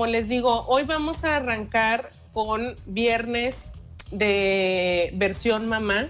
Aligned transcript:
como 0.00 0.10
les 0.10 0.30
digo, 0.30 0.64
hoy 0.66 0.84
vamos 0.84 1.24
a 1.24 1.36
arrancar 1.36 2.10
con 2.32 2.74
viernes 2.86 3.74
de 4.10 5.10
versión 5.12 5.68
mamá. 5.68 6.08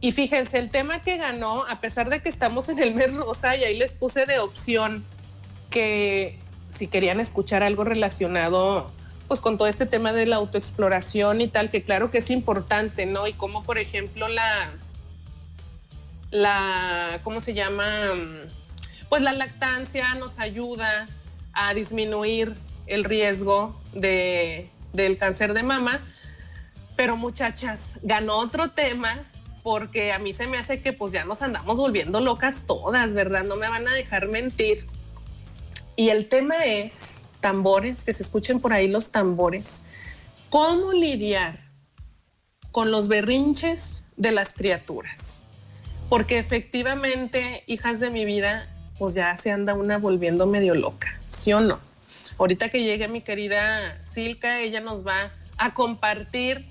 Y 0.00 0.12
fíjense, 0.12 0.60
el 0.60 0.70
tema 0.70 1.02
que 1.02 1.16
ganó, 1.16 1.66
a 1.66 1.80
pesar 1.80 2.08
de 2.08 2.22
que 2.22 2.28
estamos 2.28 2.68
en 2.68 2.78
el 2.78 2.94
mes 2.94 3.16
rosa, 3.16 3.56
y 3.56 3.64
ahí 3.64 3.76
les 3.76 3.92
puse 3.92 4.26
de 4.26 4.38
opción 4.38 5.04
que 5.70 6.38
si 6.68 6.86
querían 6.86 7.18
escuchar 7.18 7.64
algo 7.64 7.82
relacionado 7.82 8.92
pues 9.26 9.40
con 9.40 9.58
todo 9.58 9.66
este 9.66 9.86
tema 9.86 10.12
de 10.12 10.26
la 10.26 10.36
autoexploración 10.36 11.40
y 11.40 11.48
tal, 11.48 11.68
que 11.68 11.82
claro 11.82 12.12
que 12.12 12.18
es 12.18 12.30
importante, 12.30 13.06
¿no? 13.06 13.26
Y 13.26 13.32
como 13.32 13.64
por 13.64 13.78
ejemplo 13.78 14.28
la, 14.28 14.70
la, 16.30 17.18
¿cómo 17.24 17.40
se 17.40 17.54
llama? 17.54 18.14
Pues 19.08 19.20
la 19.20 19.32
lactancia 19.32 20.14
nos 20.14 20.38
ayuda 20.38 21.08
a 21.52 21.74
disminuir 21.74 22.54
el 22.90 23.04
riesgo 23.04 23.80
de, 23.94 24.68
del 24.92 25.16
cáncer 25.16 25.54
de 25.54 25.62
mama. 25.62 26.00
Pero 26.96 27.16
muchachas, 27.16 27.94
ganó 28.02 28.36
otro 28.36 28.72
tema 28.72 29.24
porque 29.62 30.12
a 30.12 30.18
mí 30.18 30.32
se 30.32 30.46
me 30.46 30.58
hace 30.58 30.82
que 30.82 30.92
pues 30.92 31.12
ya 31.12 31.24
nos 31.24 31.40
andamos 31.40 31.78
volviendo 31.78 32.20
locas 32.20 32.64
todas, 32.66 33.14
¿verdad? 33.14 33.44
No 33.44 33.56
me 33.56 33.68
van 33.68 33.86
a 33.88 33.94
dejar 33.94 34.28
mentir. 34.28 34.86
Y 35.96 36.08
el 36.08 36.28
tema 36.28 36.56
es 36.64 37.22
tambores, 37.40 38.04
que 38.04 38.12
se 38.12 38.22
escuchen 38.22 38.60
por 38.60 38.72
ahí 38.72 38.88
los 38.88 39.12
tambores. 39.12 39.82
¿Cómo 40.48 40.92
lidiar 40.92 41.60
con 42.72 42.90
los 42.90 43.08
berrinches 43.08 44.04
de 44.16 44.32
las 44.32 44.52
criaturas? 44.52 45.44
Porque 46.08 46.38
efectivamente, 46.38 47.62
hijas 47.66 48.00
de 48.00 48.10
mi 48.10 48.24
vida, 48.24 48.68
pues 48.98 49.14
ya 49.14 49.38
se 49.38 49.52
anda 49.52 49.74
una 49.74 49.98
volviendo 49.98 50.46
medio 50.46 50.74
loca, 50.74 51.20
¿sí 51.28 51.52
o 51.52 51.60
no? 51.60 51.89
Ahorita 52.40 52.70
que 52.70 52.82
llegue 52.82 53.06
mi 53.06 53.20
querida 53.20 54.02
Silka, 54.02 54.60
ella 54.60 54.80
nos 54.80 55.06
va 55.06 55.30
a 55.58 55.74
compartir. 55.74 56.64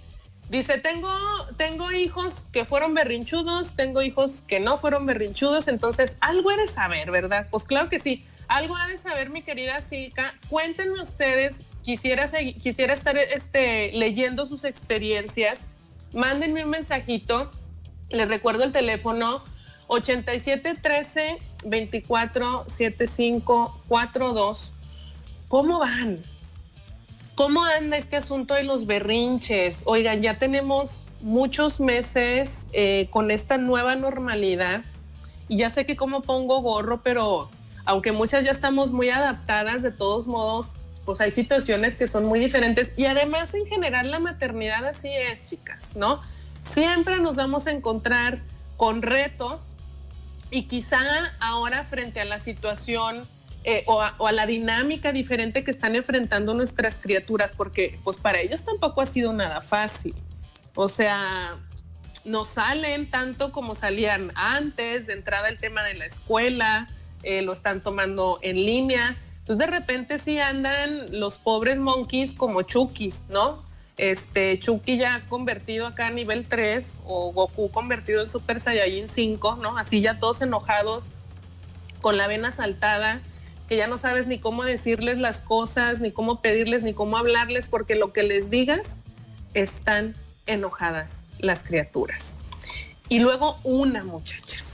Dice, 0.50 0.80
tengo, 0.80 1.12
tengo 1.58 1.92
hijos 1.92 2.48
que 2.52 2.66
fueron 2.66 2.96
berrinchudos, 2.96 3.76
tengo 3.76 4.02
hijos 4.02 4.42
que 4.42 4.60
no 4.60 4.80
fueron 4.80 5.06
berrinchudos, 5.06 5.68
entonces 5.68 6.18
algo 6.22 6.50
he 6.50 6.58
de 6.58 6.66
saber, 6.66 7.12
¿verdad? 7.12 7.50
Pues 7.52 7.66
claro 7.66 7.88
que 7.88 8.00
sí. 8.00 8.26
Algo 8.48 8.76
ha 8.76 8.88
de 8.88 8.98
saber, 8.98 9.30
mi 9.30 9.44
querida 9.44 9.80
Silka. 9.82 10.34
Cuéntenme 10.50 11.04
ustedes, 11.04 11.66
quisiera, 11.84 12.26
quisiera 12.60 12.96
estar 12.96 13.16
este, 13.16 13.92
leyendo 13.92 14.48
sus 14.48 14.64
experiencias. 14.64 15.68
Mándenme 16.14 16.64
un 16.64 16.72
mensajito. 16.72 17.52
Les 18.10 18.28
recuerdo 18.28 18.64
el 18.64 18.72
teléfono 18.72 19.44
8713 19.86 21.38
24 21.64 22.66
75 22.68 23.84
42. 23.88 24.79
¿Cómo 25.50 25.80
van? 25.80 26.22
¿Cómo 27.34 27.66
anda 27.66 27.98
este 27.98 28.18
asunto 28.18 28.54
de 28.54 28.62
los 28.62 28.86
berrinches? 28.86 29.82
Oigan, 29.86 30.22
ya 30.22 30.38
tenemos 30.38 31.08
muchos 31.22 31.80
meses 31.80 32.68
eh, 32.72 33.08
con 33.10 33.32
esta 33.32 33.58
nueva 33.58 33.96
normalidad 33.96 34.84
y 35.48 35.58
ya 35.58 35.72
sé 35.72 35.88
que 35.88 35.98
como 35.98 36.22
pongo 36.22 36.62
gorro, 36.62 37.02
pero 37.02 37.50
aunque 37.86 38.12
muchas 38.12 38.46
ya 38.46 38.52
estamos 38.52 38.92
muy 38.92 39.10
adaptadas, 39.10 39.82
de 39.82 39.90
todos 39.90 40.28
modos, 40.28 40.72
pues 41.04 41.20
hay 41.20 41.32
situaciones 41.32 41.96
que 41.96 42.06
son 42.06 42.26
muy 42.26 42.40
diferentes 42.40 42.94
y 42.96 43.06
además 43.06 43.56
en 43.56 43.66
general 43.66 44.12
la 44.12 44.20
maternidad 44.20 44.86
así 44.86 45.10
es, 45.10 45.48
chicas, 45.48 45.96
¿no? 45.96 46.22
Siempre 46.62 47.20
nos 47.20 47.38
vamos 47.38 47.66
a 47.66 47.72
encontrar 47.72 48.44
con 48.78 49.02
retos 49.02 49.74
y 50.52 50.68
quizá 50.68 51.00
ahora 51.40 51.86
frente 51.86 52.22
a 52.22 52.26
la 52.26 52.38
situación 52.38 53.28
eh, 53.64 53.84
o, 53.88 54.02
a, 54.02 54.16
o, 54.18 54.28
a, 54.28 54.32
la 54.32 54.46
dinámica 54.46 55.12
diferente 55.12 55.64
que 55.64 55.72
están 55.72 55.96
enfrentando 55.96 56.54
nuestras 56.54 57.00
criaturas, 57.00 57.54
porque 57.54 58.00
pues 58.04 58.18
para 58.18 58.40
ellos 58.40 58.64
tampoco 58.64 59.02
ha 59.02 59.06
sido 59.06 59.34
nada 59.34 59.62
fácil. 59.62 60.16
O 60.76 60.88
sea, 60.88 61.60
no 62.26 62.46
salen 62.46 63.10
tanto 63.10 63.52
como 63.52 63.76
salían 63.76 64.32
antes, 64.36 65.08
de 65.08 65.14
entrada 65.14 65.50
el 65.50 65.58
tema 65.58 65.84
de 65.84 65.96
la 65.96 66.06
escuela, 66.06 66.88
eh, 67.24 67.42
lo 67.42 67.52
están 67.52 67.82
tomando 67.82 68.40
en 68.42 68.56
línea. 68.56 69.18
Entonces 69.40 69.66
de 69.66 69.72
repente 69.72 70.20
sí 70.20 70.40
andan 70.40 71.20
los 71.20 71.38
pobres 71.38 71.80
monkeys 71.80 72.34
como 72.34 72.62
Chukis, 72.62 73.26
¿no? 73.30 73.64
Este 73.98 74.58
Chucky 74.60 74.98
ya 74.98 75.26
convertido 75.28 75.86
acá 75.86 76.08
a 76.08 76.12
nivel 76.12 76.48
3 76.48 77.00
o 77.06 77.34
Goku 77.34 77.70
convertido 77.70 78.22
en 78.22 78.30
Super 78.30 78.62
Saiyajin 78.62 79.10
5, 79.10 79.58
¿no? 79.62 79.78
Así 79.78 80.00
ya 80.02 80.20
todos 80.20 80.42
enojados, 80.42 81.10
con 82.00 82.16
la 82.16 82.28
vena 82.28 82.52
saltada, 82.52 83.22
que 83.70 83.78
ya 83.78 83.88
no 83.88 84.00
sabes 84.00 84.26
ni 84.28 84.40
cómo 84.40 84.66
decirles 84.66 85.20
las 85.20 85.42
cosas, 85.42 86.02
ni 86.02 86.12
cómo 86.12 86.42
pedirles, 86.42 86.84
ni 86.84 86.94
cómo 86.94 87.18
hablarles, 87.18 87.70
porque 87.70 87.96
lo 87.96 88.12
que 88.12 88.24
les 88.24 88.50
digas 88.50 89.04
están 89.54 90.16
enojadas 90.48 91.28
las 91.38 91.64
criaturas. 91.64 92.36
Y 93.08 93.20
luego 93.20 93.60
una, 93.64 94.04
muchachas 94.04 94.70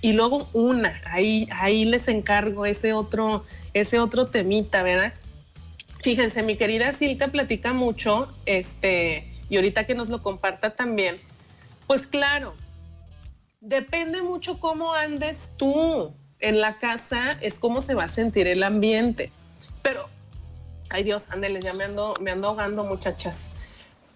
y 0.00 0.12
luego 0.12 0.48
una, 0.52 1.00
ahí, 1.06 1.48
ahí 1.50 1.84
les 1.84 2.06
encargo 2.06 2.64
ese 2.64 2.92
otro, 2.92 3.44
ese 3.74 3.98
otro 3.98 4.26
temita, 4.26 4.84
¿verdad? 4.84 5.12
Fíjense, 6.02 6.44
mi 6.44 6.56
querida 6.56 6.92
Silka 6.92 7.28
platica 7.28 7.72
mucho, 7.72 8.32
este, 8.44 9.26
y 9.50 9.56
ahorita 9.56 9.84
que 9.84 9.96
nos 9.96 10.08
lo 10.08 10.22
comparta 10.22 10.76
también, 10.76 11.16
pues 11.88 12.06
claro, 12.06 12.54
depende 13.60 14.22
mucho 14.22 14.60
cómo 14.60 14.92
andes 14.92 15.54
tú 15.56 16.14
en 16.40 16.60
la 16.60 16.78
casa, 16.78 17.32
es 17.40 17.58
cómo 17.58 17.80
se 17.80 17.94
va 17.94 18.04
a 18.04 18.08
sentir 18.08 18.46
el 18.46 18.62
ambiente. 18.62 19.32
Pero, 19.82 20.08
ay 20.90 21.02
Dios, 21.04 21.26
ándele, 21.30 21.60
ya 21.60 21.72
me 21.72 21.84
ando, 21.84 22.14
me 22.20 22.30
ando 22.30 22.48
ahogando, 22.48 22.84
muchachas. 22.84 23.48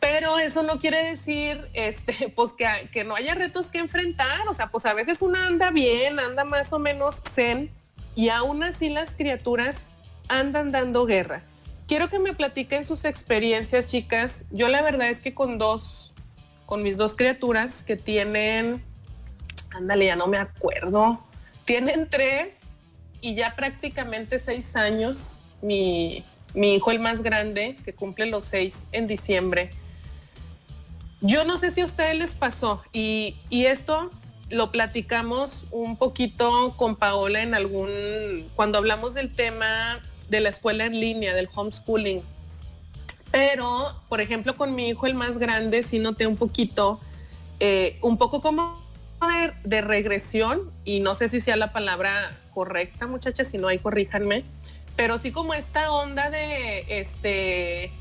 Pero 0.01 0.39
eso 0.39 0.63
no 0.63 0.79
quiere 0.79 1.05
decir, 1.05 1.69
este, 1.75 2.29
pues 2.37 2.53
que, 2.53 2.67
que 2.93 3.05
no 3.05 3.15
haya 3.15 3.35
retos 3.35 3.71
que 3.71 3.79
enfrentar. 3.79 4.49
O 4.49 4.53
sea, 4.53 4.71
pues 4.71 4.87
a 4.87 4.95
veces 4.95 5.23
una 5.23 5.47
anda 5.47 5.71
bien, 5.71 6.19
anda 6.19 6.45
más 6.45 6.73
o 6.73 6.79
menos 6.79 7.23
zen 7.23 7.71
y 8.15 8.29
aún 8.29 8.63
así 8.63 8.89
las 8.89 9.15
criaturas 9.15 9.87
andan 10.29 10.73
dando 10.73 11.07
guerra. 11.07 11.43
Quiero 11.87 12.09
que 12.09 12.19
me 12.19 12.35
platiquen 12.35 12.85
sus 12.85 13.05
experiencias, 13.05 13.91
chicas. 13.91 14.45
Yo 14.51 14.69
la 14.69 14.81
verdad 14.83 15.09
es 15.09 15.21
que 15.21 15.35
con 15.35 15.59
dos, 15.59 16.13
con 16.67 16.83
mis 16.83 16.97
dos 16.97 17.17
criaturas 17.17 17.83
que 17.83 17.97
tienen, 17.97 18.83
ándale, 19.73 20.07
ya 20.07 20.17
no 20.17 20.29
me 20.29 20.39
acuerdo, 20.39 21.25
tienen 21.71 22.09
tres 22.11 22.63
y 23.21 23.37
ya 23.37 23.55
prácticamente 23.55 24.41
seis 24.41 24.75
años. 24.75 25.47
Mi, 25.63 26.25
mi 26.53 26.75
hijo, 26.75 26.91
el 26.91 26.99
más 26.99 27.23
grande, 27.23 27.77
que 27.85 27.95
cumple 27.95 28.27
los 28.27 28.45
seis 28.45 28.87
en 28.91 29.07
diciembre, 29.07 29.71
yo 31.21 31.45
no 31.45 31.57
sé 31.59 31.71
si 31.71 31.81
a 31.81 31.85
ustedes 31.85 32.17
les 32.17 32.35
pasó 32.35 32.83
y, 32.93 33.37
esto 33.51 34.11
lo 34.49 34.73
platicamos 34.73 35.69
un 35.71 35.97
poquito 35.97 36.75
con 36.77 36.97
Paola 36.97 37.41
en 37.41 37.55
algún, 37.55 38.51
cuando 38.57 38.79
hablamos 38.79 39.15
del 39.15 39.33
tema 39.33 40.01
de 40.29 40.41
la 40.41 40.49
escuela 40.49 40.87
en 40.87 40.99
línea, 40.99 41.35
del 41.35 41.49
homeschooling. 41.55 42.21
Pero, 43.31 43.95
por 44.09 44.21
ejemplo, 44.21 44.57
con 44.57 44.75
mi 44.75 44.89
hijo 44.89 45.07
el 45.07 45.15
más 45.15 45.39
grande 45.39 45.85
sí 45.85 46.01
noté 46.01 46.27
un 46.27 46.37
poquito, 46.37 46.99
eh, 47.61 47.97
un 48.03 48.19
poco 48.19 48.41
como 48.41 48.90
de, 49.65 49.81
regresión, 49.81 50.71
y 50.85 51.01
no 51.01 51.15
sé 51.15 51.29
si 51.29 51.41
sea 51.41 51.57
la 51.57 51.73
palabra 51.73 52.37
correcta, 52.55 53.07
muchachas, 53.07 53.49
si 53.49 53.59
no 53.59 53.69
hay, 53.69 53.79
corríjanme, 53.79 54.45
pero 54.97 55.19
sí 55.19 55.33
como 55.33 55.55
esta 55.55 55.93
onda 55.93 56.31
de, 56.31 56.85
este, 56.89 57.93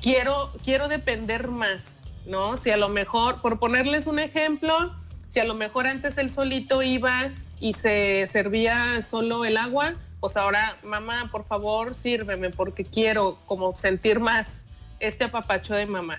quiero, 0.00 0.52
quiero 0.64 0.88
depender 0.88 1.48
más, 1.48 2.04
¿no? 2.26 2.56
Si 2.56 2.70
a 2.70 2.76
lo 2.76 2.88
mejor, 2.88 3.40
por 3.40 3.58
ponerles 3.58 4.06
un 4.06 4.18
ejemplo, 4.18 4.94
si 5.28 5.40
a 5.40 5.44
lo 5.44 5.54
mejor 5.54 5.86
antes 5.86 6.18
él 6.18 6.28
solito 6.28 6.82
iba 6.82 7.30
y 7.60 7.74
se 7.74 8.26
servía 8.26 9.00
solo 9.02 9.44
el 9.44 9.56
agua, 9.56 9.94
pues 10.20 10.36
ahora, 10.36 10.76
mamá, 10.82 11.28
por 11.32 11.44
favor, 11.44 11.94
sírveme 11.94 12.50
porque 12.50 12.84
quiero 12.84 13.38
como 13.46 13.74
sentir 13.74 14.20
más 14.20 14.58
este 15.00 15.24
apapacho 15.24 15.74
de 15.74 15.86
mamá. 15.86 16.18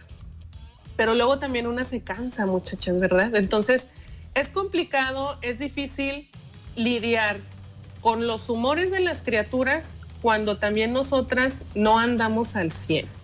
Pero 0.96 1.16
luego 1.16 1.40
también 1.40 1.68
una 1.68 1.86
se 1.86 2.02
cansa, 2.02 2.46
muchachas, 2.46 3.00
¿verdad? 3.00 3.36
Entonces, 3.36 3.90
es 4.36 4.52
complicado, 4.52 5.38
es 5.42 5.60
difícil 5.60 6.30
lidiar 6.76 7.40
con 8.02 8.28
los 8.28 8.50
humores 8.50 8.92
de 8.92 9.00
las 9.00 9.22
criaturas 9.22 9.98
cuando 10.22 10.58
también 10.58 10.94
nosotras 10.94 11.66
no 11.76 12.00
andamos 12.00 12.56
al 12.56 12.72
100 12.72 13.24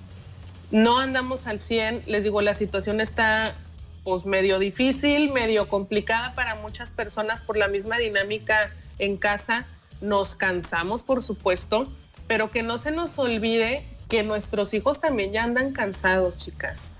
no 0.71 0.99
andamos 0.99 1.47
al 1.47 1.59
100, 1.59 2.03
les 2.05 2.23
digo, 2.23 2.41
la 2.41 2.53
situación 2.53 3.01
está 3.01 3.55
pues 4.03 4.25
medio 4.25 4.59
difícil, 4.59 5.31
medio 5.31 5.67
complicada 5.67 6.33
para 6.35 6.55
muchas 6.55 6.91
personas 6.91 7.41
por 7.41 7.57
la 7.57 7.67
misma 7.67 7.97
dinámica 7.97 8.71
en 8.97 9.17
casa. 9.17 9.65
Nos 10.01 10.35
cansamos, 10.35 11.03
por 11.03 11.21
supuesto, 11.21 11.91
pero 12.27 12.51
que 12.51 12.63
no 12.63 12.77
se 12.77 12.91
nos 12.91 13.17
olvide 13.19 13.85
que 14.07 14.23
nuestros 14.23 14.73
hijos 14.73 15.01
también 15.01 15.31
ya 15.31 15.43
andan 15.43 15.71
cansados, 15.71 16.37
chicas. 16.37 16.95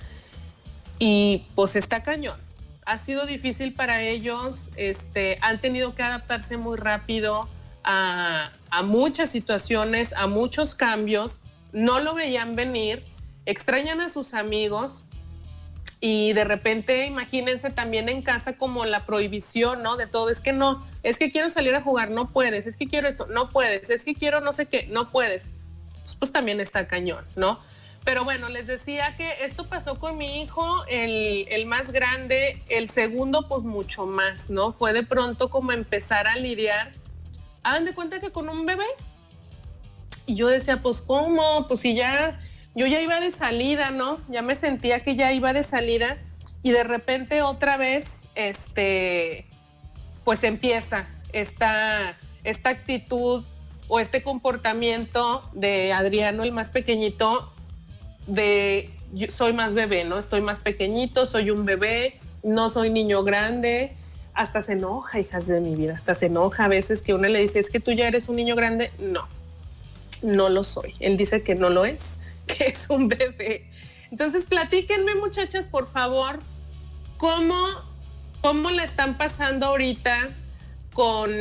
Y 0.98 1.46
pues 1.56 1.76
está 1.76 2.04
cañón. 2.04 2.40
Ha 2.90 2.98
sido 2.98 3.28
difícil 3.28 3.76
para 3.76 4.02
ellos, 4.02 4.72
este, 4.76 5.38
han 5.42 5.62
tenido 5.62 5.94
que 5.94 6.02
adaptarse 6.02 6.58
muy 6.58 6.76
rápido 6.76 7.48
a, 7.84 8.52
muchas 8.84 9.30
situaciones, 9.30 10.12
a 10.14 10.26
muchos 10.26 10.74
cambios 10.74 11.42
no 11.72 12.00
lo 12.00 12.16
veían 12.16 12.56
venir, 12.56 13.04
extrañan 13.46 14.02
a 14.02 14.10
sus 14.10 14.34
amigos 14.34 15.06
y 16.02 16.34
de 16.34 16.46
repente 16.46 17.06
imagínense 17.06 17.70
también 17.70 18.10
en 18.10 18.24
casa 18.24 18.58
como 18.58 18.84
la 18.86 19.06
prohibición, 19.06 19.84
¿no? 19.84 19.96
De 19.96 20.08
todo, 20.08 20.32
es 20.32 20.42
que 20.42 20.52
no, 20.52 20.84
es 21.04 21.20
que 21.20 21.32
quiero 21.32 21.52
salir 21.52 21.76
a 21.76 21.84
jugar, 21.84 22.10
no 22.10 22.32
puedes, 22.32 22.66
es 22.66 22.76
que 22.76 22.88
quiero 22.88 23.08
esto, 23.08 23.28
no 23.28 23.50
puedes, 23.50 23.92
es 23.92 24.04
que 24.04 24.16
quiero 24.16 24.42
no 24.42 24.52
sé 24.52 24.66
qué, 24.66 24.88
no 24.88 25.12
puedes. 25.12 25.52
Pues 26.18 26.32
también 26.32 26.60
está 26.60 26.88
cañón, 26.88 27.24
¿no? 27.36 27.60
Pero 28.04 28.24
bueno, 28.24 28.50
les 28.50 28.68
decía 28.68 29.16
que 29.18 29.44
esto 29.44 29.68
pasó 29.68 30.00
con 30.00 30.18
mi 30.18 30.42
hijo, 30.42 30.86
el, 30.88 31.48
el, 31.50 31.66
más 31.66 31.92
grande, 31.92 32.62
el 32.70 32.90
segundo 32.90 33.48
pues 33.48 33.64
mucho 33.64 34.06
más, 34.06 34.50
¿no? 34.50 34.72
Fue 34.72 34.94
de 34.94 35.04
pronto 35.04 35.50
como 35.50 35.72
empezar 35.72 36.28
a 36.28 36.36
lidiar. 36.36 36.94
Hagan 37.62 37.86
de 37.86 37.94
cuenta 37.94 38.20
que 38.20 38.32
con 38.32 38.50
un 38.50 38.66
bebé. 38.66 38.86
Y 40.26 40.36
yo 40.36 40.48
decía, 40.48 40.82
pues 40.82 41.02
¿cómo? 41.02 41.68
Pues 41.68 41.82
si 41.82 41.96
ya, 41.96 42.40
yo 42.74 42.88
ya 42.88 43.02
iba 43.02 43.20
de 43.20 43.32
salida, 43.32 43.92
¿no? 43.92 44.20
Ya 44.30 44.42
me 44.42 44.56
sentía 44.56 45.04
que 45.04 45.16
ya 45.16 45.32
iba 45.34 45.54
de 45.54 45.64
salida 45.64 46.18
y 46.64 46.72
de 46.72 46.84
repente 46.84 47.42
otra 47.42 47.78
vez, 47.78 48.28
este, 48.36 49.46
pues 50.24 50.44
empieza 50.44 51.08
esta, 51.32 52.18
esta 52.44 52.70
actitud 52.70 53.46
o 53.88 54.00
este 54.00 54.24
comportamiento 54.24 55.42
de 55.54 55.94
Adriano, 55.94 56.44
el 56.44 56.52
más 56.52 56.70
pequeñito, 56.70 57.52
de 58.30 58.92
soy 59.30 59.54
más 59.54 59.74
bebé, 59.74 60.04
¿no? 60.04 60.18
Estoy 60.18 60.42
más 60.42 60.60
pequeñito, 60.60 61.26
soy 61.26 61.50
un 61.52 61.66
bebé, 61.66 62.20
no 62.44 62.70
soy 62.70 62.90
niño 62.90 63.24
grande. 63.24 63.96
Hasta 64.34 64.62
se 64.62 64.74
enoja, 64.74 65.20
hijas 65.20 65.48
de 65.48 65.60
mi 65.60 65.76
vida, 65.76 65.96
hasta 65.96 66.16
se 66.16 66.28
enoja 66.28 66.66
a 66.66 66.68
veces 66.68 67.02
que 67.02 67.14
uno 67.14 67.28
le 67.28 67.42
dice, 67.42 67.60
es 67.60 67.70
que 67.70 67.80
tú 67.80 67.92
ya 67.92 68.08
eres 68.08 68.30
un 68.30 68.38
niño 68.38 68.56
grande. 68.56 68.92
No, 69.00 69.28
no 70.22 70.50
lo 70.50 70.64
soy. 70.64 70.94
Él 71.00 71.18
dice 71.18 71.44
que 71.44 71.56
no 71.56 71.70
lo 71.70 71.86
es, 71.86 72.20
que 72.48 72.68
es 72.68 72.90
un 72.90 73.08
bebé. 73.08 73.66
Entonces, 74.12 74.46
platíquenme, 74.46 75.16
muchachas, 75.16 75.68
por 75.68 75.92
favor, 75.92 76.40
cómo, 77.18 77.56
cómo 78.42 78.70
la 78.70 78.84
están 78.84 79.18
pasando 79.18 79.68
ahorita 79.68 80.30
con, 80.94 81.32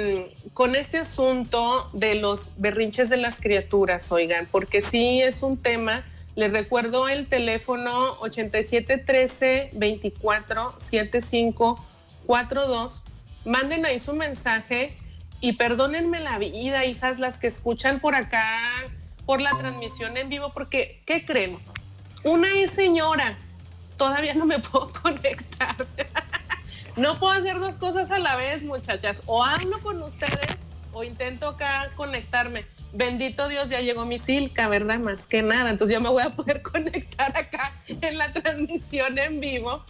con 0.53 0.75
este 0.75 0.99
asunto 0.99 1.89
de 1.93 2.15
los 2.17 2.53
berrinches 2.57 3.09
de 3.09 3.17
las 3.17 3.41
criaturas, 3.41 4.11
oigan, 4.13 4.49
porque 4.51 4.83
sí 4.83 5.23
es 5.23 5.43
un 5.43 5.57
tema 5.57 6.05
les 6.39 6.53
recuerdo 6.53 7.09
el 7.09 7.27
teléfono 7.27 8.13
8713 8.21 9.71
24 9.73 10.75
75 10.79 11.85
42. 12.29 13.03
Manden 13.45 13.85
ahí 13.85 13.99
su 13.99 14.15
mensaje 14.15 14.97
y 15.41 15.55
perdónenme 15.55 16.21
la 16.21 16.39
vida, 16.39 16.85
hijas, 16.85 17.19
las 17.19 17.39
que 17.39 17.49
escuchan 17.49 17.99
por 17.99 18.15
acá, 18.15 18.57
por 19.27 19.41
la 19.41 19.51
transmisión 19.59 20.17
en 20.17 20.29
vivo, 20.29 20.53
porque, 20.55 21.03
¿qué 21.07 21.25
creen? 21.25 21.59
Una 22.23 22.47
es 22.61 22.71
señora, 22.71 23.37
todavía 23.97 24.35
no 24.35 24.47
me 24.47 24.59
puedo 24.61 24.93
conectar. 24.93 25.89
no 26.97 27.19
puedo 27.19 27.33
hacer 27.33 27.59
dos 27.59 27.75
cosas 27.75 28.13
a 28.13 28.21
la 28.21 28.37
vez, 28.37 28.63
muchachas. 28.63 29.25
O 29.27 29.43
hablo 29.43 29.81
con 29.81 30.01
ustedes 30.05 30.68
o 30.99 31.05
intento 31.05 31.49
acá 31.49 31.91
conectarme 31.95 32.67
bendito 32.93 33.49
Dios, 33.49 33.69
ya 33.69 33.81
llegó 33.81 34.05
mi 34.05 34.19
Silca, 34.19 34.69
¿verdad? 34.69 34.99
Más 34.99 35.27
que 35.27 35.43
nada. 35.43 35.71
Entonces 35.71 35.97
ya 35.97 36.01
me 36.01 36.09
voy 36.09 36.23
a 36.23 36.31
poder 36.31 36.63
conectar 36.73 37.37
acá 37.37 37.73
en 37.87 38.19
la 38.19 38.33
transmisión 38.33 39.17
en 39.19 39.41
vivo. 39.41 39.85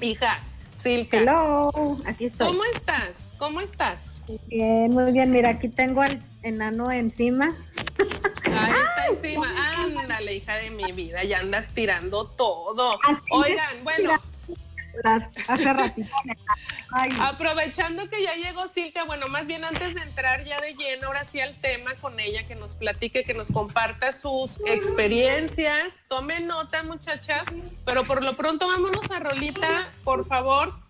Hija, 0.00 0.42
Silca. 0.76 1.18
Hello, 1.18 1.98
aquí 2.06 2.26
estoy. 2.26 2.46
¿Cómo 2.46 2.62
estás? 2.72 3.34
¿Cómo 3.38 3.60
estás? 3.60 4.22
Bien, 4.46 4.90
muy 4.90 5.12
bien. 5.12 5.30
Mira, 5.32 5.50
aquí 5.50 5.68
tengo 5.68 6.02
al 6.02 6.22
enano 6.42 6.90
encima. 6.92 7.48
Ahí 8.44 8.72
está 8.84 9.06
encima. 9.10 9.82
Ándale, 9.82 10.36
hija 10.36 10.54
de 10.54 10.70
mi 10.70 10.92
vida, 10.92 11.24
ya 11.24 11.40
andas 11.40 11.68
tirando 11.74 12.28
todo. 12.28 12.98
Oigan, 13.30 13.82
bueno 13.82 14.20
hace 15.48 15.72
ratito. 15.72 16.14
Aprovechando 17.20 18.08
que 18.08 18.22
ya 18.22 18.34
llegó 18.34 18.68
Silka, 18.68 19.04
bueno, 19.04 19.28
más 19.28 19.46
bien 19.46 19.64
antes 19.64 19.94
de 19.94 20.02
entrar 20.02 20.44
ya 20.44 20.60
de 20.60 20.74
lleno, 20.74 21.08
ahora 21.08 21.24
sí 21.24 21.40
al 21.40 21.54
tema 21.60 21.94
con 21.96 22.20
ella, 22.20 22.46
que 22.46 22.54
nos 22.54 22.74
platique, 22.74 23.24
que 23.24 23.34
nos 23.34 23.50
comparta 23.50 24.12
sus 24.12 24.60
experiencias. 24.66 25.98
Tomen 26.08 26.46
nota, 26.46 26.82
muchachas, 26.82 27.46
pero 27.84 28.04
por 28.04 28.22
lo 28.22 28.36
pronto 28.36 28.68
vámonos 28.68 29.10
a 29.10 29.18
Rolita, 29.18 29.92
por 30.04 30.26
favor. 30.26 30.84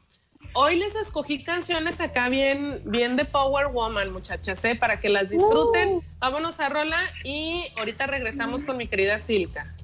Hoy 0.56 0.76
les 0.76 0.94
escogí 0.94 1.42
canciones 1.42 2.00
acá 2.00 2.28
bien, 2.28 2.80
bien 2.84 3.16
de 3.16 3.24
Power 3.24 3.68
Woman, 3.68 4.12
muchachas, 4.12 4.64
¿eh? 4.64 4.76
para 4.76 5.00
que 5.00 5.08
las 5.08 5.28
disfruten. 5.28 5.94
Uh. 5.94 6.02
Vámonos 6.20 6.60
a 6.60 6.68
Rola 6.68 7.00
y 7.24 7.66
ahorita 7.76 8.06
regresamos 8.06 8.62
con 8.62 8.76
mi 8.76 8.86
querida 8.86 9.18
Silka. 9.18 9.74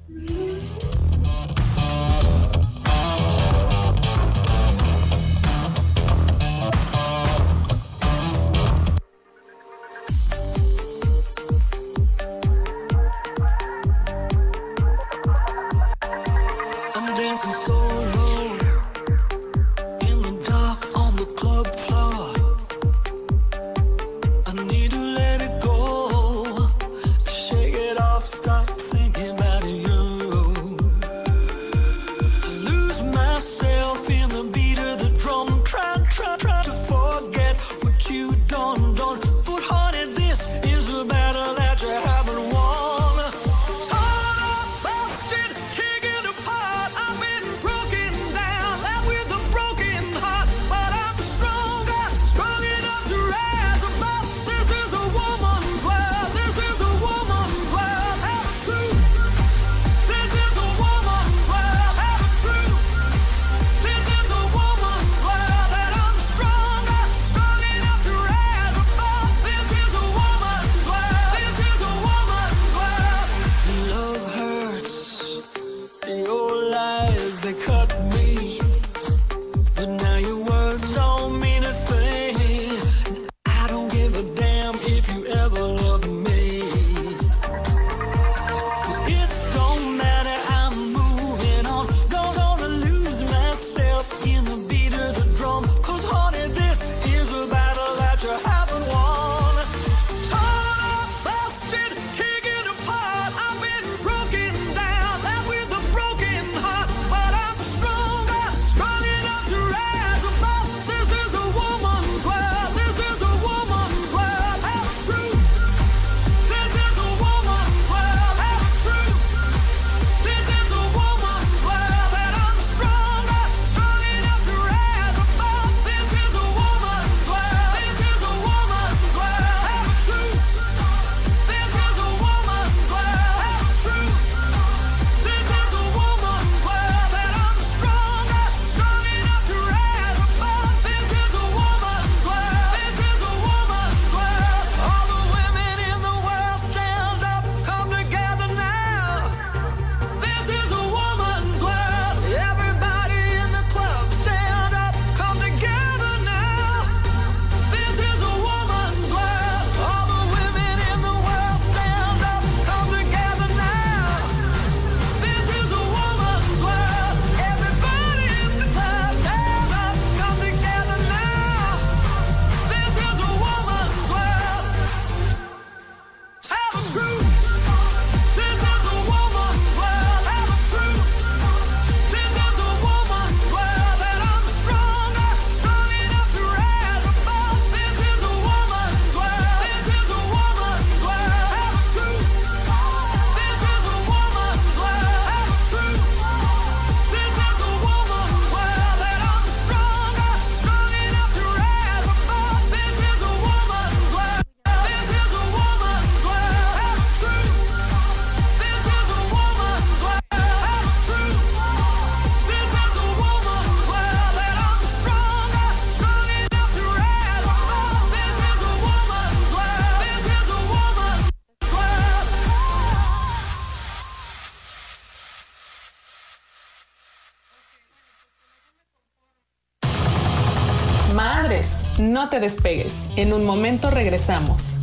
Te 232.31 232.39
despegues, 232.39 233.09
en 233.17 233.33
un 233.33 233.43
momento 233.43 233.91
regresamos. 233.91 234.77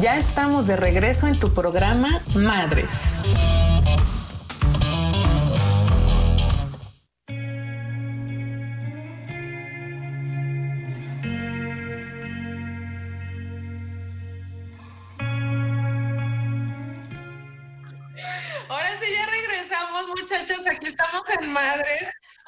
Ya 0.00 0.16
estamos 0.16 0.66
de 0.66 0.76
regreso 0.76 1.28
en 1.28 1.38
tu 1.38 1.54
programa 1.54 2.20
Madres. 2.34 2.90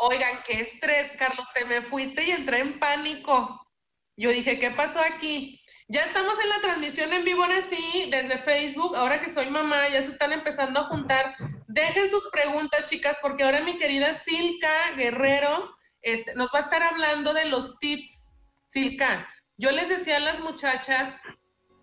Oigan, 0.03 0.43
qué 0.47 0.63
estrés, 0.63 1.13
Carlos, 1.19 1.47
te 1.53 1.67
me 1.67 1.83
fuiste 1.83 2.25
y 2.25 2.31
entré 2.31 2.61
en 2.61 2.79
pánico. 2.79 3.71
Yo 4.17 4.31
dije, 4.31 4.59
¿qué 4.59 4.71
pasó 4.71 4.99
aquí? 4.99 5.61
Ya 5.89 6.05
estamos 6.05 6.41
en 6.43 6.49
la 6.49 6.61
transmisión 6.63 7.13
en 7.13 7.23
vivo 7.23 7.43
ahora 7.43 7.61
sí, 7.61 8.09
desde 8.11 8.39
Facebook. 8.39 8.97
Ahora 8.97 9.21
que 9.21 9.29
soy 9.29 9.51
mamá, 9.51 9.91
ya 9.91 10.01
se 10.01 10.13
están 10.13 10.33
empezando 10.33 10.81
a 10.81 10.85
juntar. 10.85 11.35
Dejen 11.69 12.09
sus 12.09 12.31
preguntas, 12.31 12.89
chicas, 12.89 13.19
porque 13.21 13.43
ahora 13.43 13.61
mi 13.61 13.77
querida 13.77 14.15
Silka 14.15 14.93
Guerrero 14.97 15.71
este, 16.01 16.35
nos 16.35 16.49
va 16.49 16.61
a 16.61 16.63
estar 16.63 16.83
hablando 16.83 17.35
de 17.35 17.45
los 17.45 17.79
tips. 17.79 18.31
Silka, 18.69 19.29
yo 19.59 19.71
les 19.71 19.91
decía 19.91 20.17
a 20.17 20.21
las 20.21 20.41
muchachas 20.41 21.21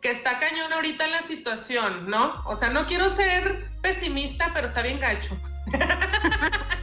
que 0.01 0.09
está 0.09 0.39
cañón 0.39 0.73
ahorita 0.73 1.05
la 1.05 1.21
situación, 1.21 2.09
¿no? 2.09 2.43
O 2.47 2.55
sea, 2.55 2.71
no 2.71 2.87
quiero 2.87 3.09
ser 3.09 3.69
pesimista, 3.83 4.51
pero 4.55 4.65
está 4.65 4.81
bien 4.81 4.97
cacho. 4.97 5.39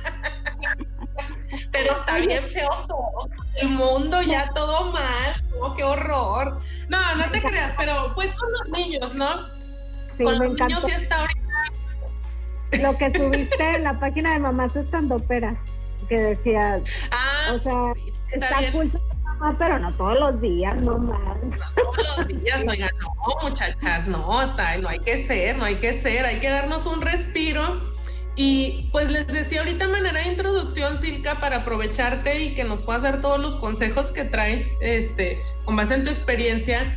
pero 1.74 1.92
está 1.92 2.18
bien 2.18 2.48
feo 2.48 2.70
todo. 2.88 3.28
El 3.60 3.70
mundo 3.70 4.22
ya 4.22 4.48
todo 4.54 4.92
mal. 4.92 5.44
Oh, 5.60 5.74
qué 5.74 5.82
horror. 5.82 6.58
No, 6.88 7.14
no 7.16 7.30
te 7.30 7.42
creas, 7.42 7.74
pero 7.76 8.12
pues 8.14 8.32
con 8.34 8.50
los 8.52 8.78
niños, 8.78 9.14
¿no? 9.14 9.48
con 10.22 10.38
los 10.38 10.40
niños 10.40 10.84
sí 10.84 10.92
está 10.92 11.20
ahorita. 11.20 11.40
Lo 12.80 12.96
que 12.96 13.10
subiste 13.10 13.74
en 13.74 13.84
la 13.84 13.98
página 13.98 14.34
de 14.34 14.38
mamás 14.38 14.76
estandoperas, 14.76 15.58
que 16.08 16.16
decía, 16.16 16.80
ah, 17.10 17.52
o 17.54 17.58
sea, 17.58 17.92
está, 18.32 18.60
está 18.60 18.72
cool 18.72 18.90
mamá, 19.22 19.56
pero 19.58 19.78
no 19.78 19.92
todos 19.94 20.18
los 20.18 20.40
días, 20.40 20.76
no 20.76 20.98
más. 20.98 21.36
todos 21.74 22.18
los 22.18 22.28
días, 22.28 22.64
oigan, 22.68 22.90
no, 23.00 23.48
muchachas, 23.48 24.06
no, 24.06 24.38
hasta 24.38 24.76
no 24.78 24.88
hay 24.88 25.00
que 25.00 25.16
ser, 25.16 25.56
no 25.56 25.64
hay 25.64 25.76
que 25.76 25.92
ser, 25.92 26.24
hay 26.24 26.40
que 26.40 26.50
darnos 26.50 26.86
un 26.86 27.00
respiro 27.00 27.93
y 28.36 28.88
pues 28.90 29.10
les 29.10 29.26
decía 29.26 29.60
ahorita 29.60 29.88
manera 29.88 30.20
de 30.20 30.28
introducción, 30.28 30.96
Silka, 30.96 31.40
para 31.40 31.58
aprovecharte 31.58 32.42
y 32.42 32.54
que 32.54 32.64
nos 32.64 32.82
puedas 32.82 33.02
dar 33.02 33.20
todos 33.20 33.40
los 33.40 33.56
consejos 33.56 34.10
que 34.10 34.24
traes 34.24 34.68
este, 34.80 35.40
con 35.64 35.76
base 35.76 35.94
en 35.94 36.04
tu 36.04 36.10
experiencia, 36.10 36.96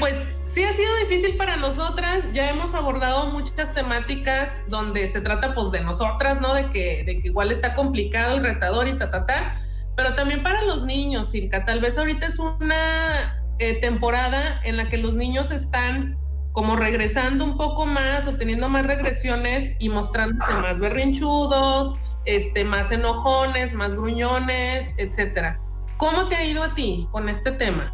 pues 0.00 0.16
sí 0.44 0.64
ha 0.64 0.72
sido 0.72 0.94
difícil 0.96 1.36
para 1.36 1.56
nosotras, 1.56 2.24
ya 2.32 2.50
hemos 2.50 2.74
abordado 2.74 3.30
muchas 3.30 3.74
temáticas 3.74 4.62
donde 4.68 5.06
se 5.08 5.20
trata 5.20 5.54
pues 5.54 5.70
de 5.70 5.80
nosotras, 5.80 6.40
¿no? 6.40 6.54
De 6.54 6.70
que, 6.70 7.04
de 7.04 7.20
que 7.20 7.28
igual 7.28 7.52
está 7.52 7.74
complicado 7.74 8.36
y 8.36 8.40
retador 8.40 8.88
y 8.88 8.98
ta, 8.98 9.10
ta, 9.10 9.26
ta, 9.26 9.54
pero 9.96 10.12
también 10.14 10.42
para 10.42 10.62
los 10.64 10.84
niños, 10.84 11.30
Silka, 11.30 11.64
tal 11.64 11.80
vez 11.80 11.98
ahorita 11.98 12.26
es 12.26 12.38
una 12.38 13.44
eh, 13.58 13.80
temporada 13.80 14.60
en 14.64 14.76
la 14.76 14.88
que 14.88 14.98
los 14.98 15.14
niños 15.14 15.50
están 15.50 16.16
como 16.52 16.76
regresando 16.76 17.44
un 17.44 17.56
poco 17.56 17.86
más 17.86 18.26
o 18.26 18.36
teniendo 18.36 18.68
más 18.68 18.86
regresiones 18.86 19.74
y 19.78 19.88
mostrándose 19.88 20.52
más 20.54 20.78
berrinchudos, 20.78 21.94
este, 22.24 22.64
más 22.64 22.92
enojones, 22.92 23.74
más 23.74 23.96
gruñones, 23.96 24.94
etcétera. 24.98 25.58
¿Cómo 25.96 26.28
te 26.28 26.36
ha 26.36 26.44
ido 26.44 26.62
a 26.62 26.74
ti 26.74 27.08
con 27.10 27.28
este 27.28 27.52
tema? 27.52 27.92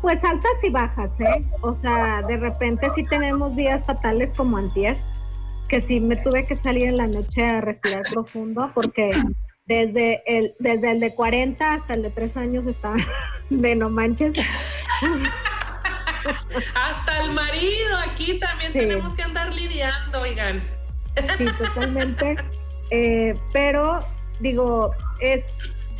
Pues 0.00 0.24
altas 0.24 0.52
y 0.64 0.70
bajas, 0.70 1.12
¿eh? 1.20 1.44
O 1.60 1.74
sea, 1.74 2.22
de 2.22 2.36
repente 2.36 2.88
sí 2.90 3.04
tenemos 3.06 3.54
días 3.54 3.86
fatales 3.86 4.32
como 4.32 4.56
antier, 4.56 4.98
que 5.68 5.80
sí 5.80 6.00
me 6.00 6.16
tuve 6.16 6.44
que 6.44 6.56
salir 6.56 6.88
en 6.88 6.96
la 6.96 7.06
noche 7.06 7.44
a 7.44 7.60
respirar 7.60 8.02
profundo 8.12 8.70
porque 8.74 9.12
desde 9.66 10.22
el, 10.26 10.54
desde 10.58 10.92
el 10.92 11.00
de 11.00 11.14
40 11.14 11.74
hasta 11.74 11.94
el 11.94 12.02
de 12.02 12.10
3 12.10 12.36
años 12.36 12.66
estaba 12.66 12.96
de 13.50 13.74
no 13.76 13.90
manches. 13.90 14.32
Hasta 16.74 17.22
el 17.22 17.32
marido 17.32 17.96
aquí 18.06 18.38
también 18.38 18.72
tenemos 18.72 19.14
que 19.14 19.22
andar 19.22 19.52
lidiando, 19.52 20.20
oigan. 20.20 20.62
Sí, 21.38 21.44
totalmente. 21.58 22.36
Eh, 22.90 23.34
pero 23.52 24.00
digo, 24.40 24.92
es, 25.20 25.44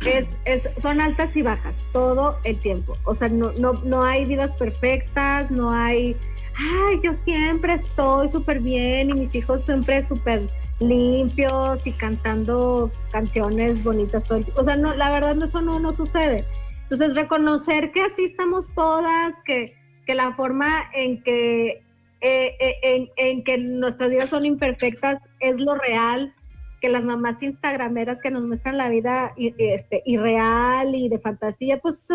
es, 0.05 0.27
es, 0.45 0.63
son 0.81 1.01
altas 1.01 1.35
y 1.35 1.41
bajas 1.41 1.77
todo 1.91 2.37
el 2.43 2.59
tiempo. 2.59 2.97
O 3.05 3.15
sea, 3.15 3.29
no, 3.29 3.51
no, 3.53 3.73
no 3.83 4.03
hay 4.03 4.25
vidas 4.25 4.51
perfectas, 4.53 5.51
no 5.51 5.71
hay, 5.71 6.15
ay, 6.55 6.99
yo 7.03 7.13
siempre 7.13 7.73
estoy 7.73 8.29
súper 8.29 8.59
bien 8.59 9.09
y 9.09 9.13
mis 9.13 9.33
hijos 9.35 9.61
siempre 9.61 10.03
súper 10.03 10.47
limpios 10.79 11.87
y 11.87 11.91
cantando 11.93 12.91
canciones 13.11 13.83
bonitas 13.83 14.23
todo 14.23 14.39
el 14.39 14.45
tiempo. 14.45 14.61
O 14.61 14.63
sea, 14.63 14.75
no, 14.75 14.95
la 14.95 15.11
verdad 15.11 15.41
eso 15.41 15.61
no, 15.61 15.79
no 15.79 15.93
sucede. 15.93 16.45
Entonces, 16.83 17.15
reconocer 17.15 17.91
que 17.91 18.01
así 18.01 18.25
estamos 18.25 18.67
todas, 18.75 19.33
que, 19.45 19.75
que 20.05 20.15
la 20.15 20.33
forma 20.33 20.89
en 20.93 21.21
que, 21.23 21.83
eh, 22.21 22.55
eh, 22.59 23.11
en, 23.17 23.43
que 23.43 23.57
nuestras 23.57 24.09
vidas 24.09 24.29
son 24.29 24.45
imperfectas 24.45 25.19
es 25.39 25.59
lo 25.59 25.75
real, 25.75 26.33
que 26.81 26.89
las 26.89 27.03
mamás 27.03 27.41
instagrameras 27.41 28.21
que 28.21 28.31
nos 28.31 28.43
muestran 28.43 28.77
la 28.77 28.89
vida 28.89 29.33
este, 29.37 30.01
irreal 30.05 30.93
y 30.95 31.07
de 31.07 31.19
fantasía, 31.19 31.79
pues 31.79 32.07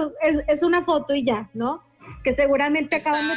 es, 0.47 0.62
una 0.62 0.85
foto 0.85 1.14
y 1.14 1.25
ya, 1.25 1.49
¿no? 1.54 1.83
Que 2.23 2.35
seguramente 2.35 2.97
acaban 2.97 3.28
de 3.28 3.35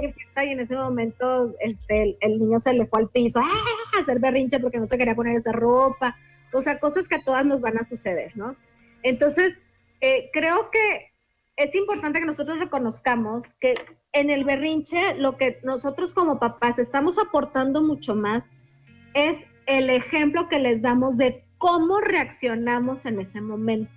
y 0.00 0.48
en 0.50 0.60
ese 0.60 0.76
momento 0.76 1.52
este, 1.60 2.16
el, 2.20 2.38
niño 2.38 2.60
se 2.60 2.72
le 2.72 2.86
fue 2.86 3.00
al 3.00 3.08
piso 3.08 3.40
¡ah! 3.40 3.96
a 3.96 4.00
hacer 4.00 4.20
berrinche 4.20 4.60
porque 4.60 4.78
no 4.78 4.86
se 4.86 4.96
quería 4.96 5.16
poner 5.16 5.36
esa 5.36 5.50
ropa, 5.50 6.16
o 6.52 6.60
sea, 6.60 6.78
cosas 6.78 7.08
que 7.08 7.16
a 7.16 7.24
todas 7.24 7.44
nos 7.44 7.60
van 7.60 7.78
a 7.78 7.82
suceder, 7.82 8.36
¿no? 8.36 8.54
Entonces, 9.02 9.60
eh, 10.00 10.30
creo 10.32 10.70
que 10.70 11.12
es 11.58 11.74
importante 11.74 12.20
que 12.20 12.26
nosotros 12.26 12.60
reconozcamos 12.60 13.52
que 13.60 13.74
en 14.12 14.30
el 14.30 14.44
berrinche 14.44 15.14
lo 15.16 15.36
que 15.36 15.60
nosotros 15.64 16.12
como 16.12 16.38
papás 16.38 16.78
estamos 16.78 17.18
aportando 17.18 17.82
mucho 17.82 18.14
más 18.14 18.48
es 19.12 19.44
el 19.66 19.90
ejemplo 19.90 20.48
que 20.48 20.60
les 20.60 20.80
damos 20.80 21.16
de 21.16 21.44
cómo 21.58 22.00
reaccionamos 22.00 23.04
en 23.06 23.20
ese 23.20 23.40
momento. 23.40 23.90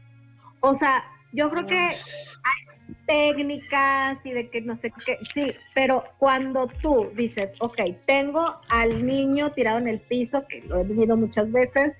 O 0.59 0.73
sea, 0.73 1.03
yo 1.33 1.51
creo 1.51 1.67
que 1.67 1.77
hay 1.77 2.95
técnicas 3.05 4.25
y 4.25 4.31
de 4.31 4.49
que 4.49 4.61
no 4.61 4.75
sé 4.75 4.91
qué, 5.05 5.19
sí, 5.33 5.53
pero 5.75 6.03
cuando 6.17 6.67
tú 6.67 7.11
dices, 7.15 7.55
ok, 7.59 7.79
tengo 8.07 8.59
al 8.69 9.05
niño 9.05 9.51
tirado 9.51 9.77
en 9.77 9.87
el 9.87 10.01
piso, 10.01 10.45
que 10.47 10.61
lo 10.61 10.79
he 10.79 10.83
vivido 10.83 11.15
muchas 11.15 11.51
veces, 11.51 11.95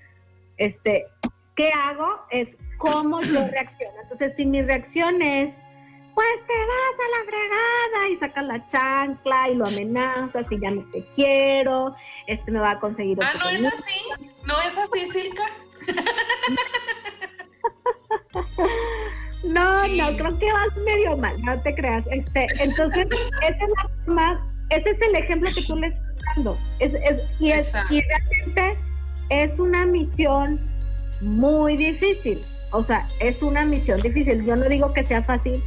este, 0.56 1.06
¿qué 1.54 1.70
hago? 1.70 2.26
Es 2.30 2.58
cómo 2.78 3.22
yo 3.22 3.46
reacciono. 3.52 3.94
Entonces, 4.02 4.34
si 4.36 4.44
mi 4.46 4.62
reacción 4.62 5.20
es, 5.22 5.58
pues 6.14 6.46
te 6.46 6.52
vas 6.52 6.96
a 6.98 7.08
la 7.16 7.24
fregada 7.30 8.08
y 8.10 8.16
sacas 8.16 8.44
la 8.44 8.66
chancla 8.66 9.48
y 9.50 9.54
lo 9.54 9.66
amenazas 9.66 10.46
y 10.50 10.60
ya 10.60 10.70
no 10.70 10.84
te 10.90 11.02
quiero, 11.14 11.94
este 12.26 12.50
me 12.50 12.58
va 12.58 12.72
a 12.72 12.80
conseguir 12.80 13.18
Ah, 13.22 13.32
¿no 13.38 13.48
es 13.48 13.64
así? 13.64 14.02
¿No 14.44 14.60
es 14.60 14.76
así, 14.76 15.06
Silka? 15.06 15.44
no, 19.44 19.88
no, 19.88 20.16
creo 20.16 20.38
que 20.38 20.52
vas 20.52 20.76
medio 20.84 21.16
mal, 21.16 21.40
no 21.42 21.58
te 21.62 21.74
creas. 21.74 22.06
Este, 22.10 22.46
entonces, 22.60 23.06
esa 23.42 23.64
es 23.64 23.70
la 23.76 23.88
forma, 24.04 24.54
ese 24.68 24.90
es 24.90 25.00
el 25.00 25.14
ejemplo 25.14 25.50
que 25.54 25.62
tú 25.62 25.76
le 25.76 25.86
estás 25.88 26.04
dando. 26.36 26.58
Es, 26.78 26.92
es, 26.94 27.22
y, 27.38 27.52
es, 27.52 27.74
y 27.88 28.02
realmente 28.02 28.76
es 29.30 29.58
una 29.58 29.86
misión 29.86 30.60
muy 31.22 31.76
difícil. 31.76 32.44
O 32.72 32.82
sea, 32.82 33.08
es 33.20 33.42
una 33.42 33.64
misión 33.64 34.00
difícil. 34.00 34.44
Yo 34.44 34.56
no 34.56 34.68
digo 34.68 34.92
que 34.92 35.02
sea 35.02 35.22
fácil. 35.22 35.62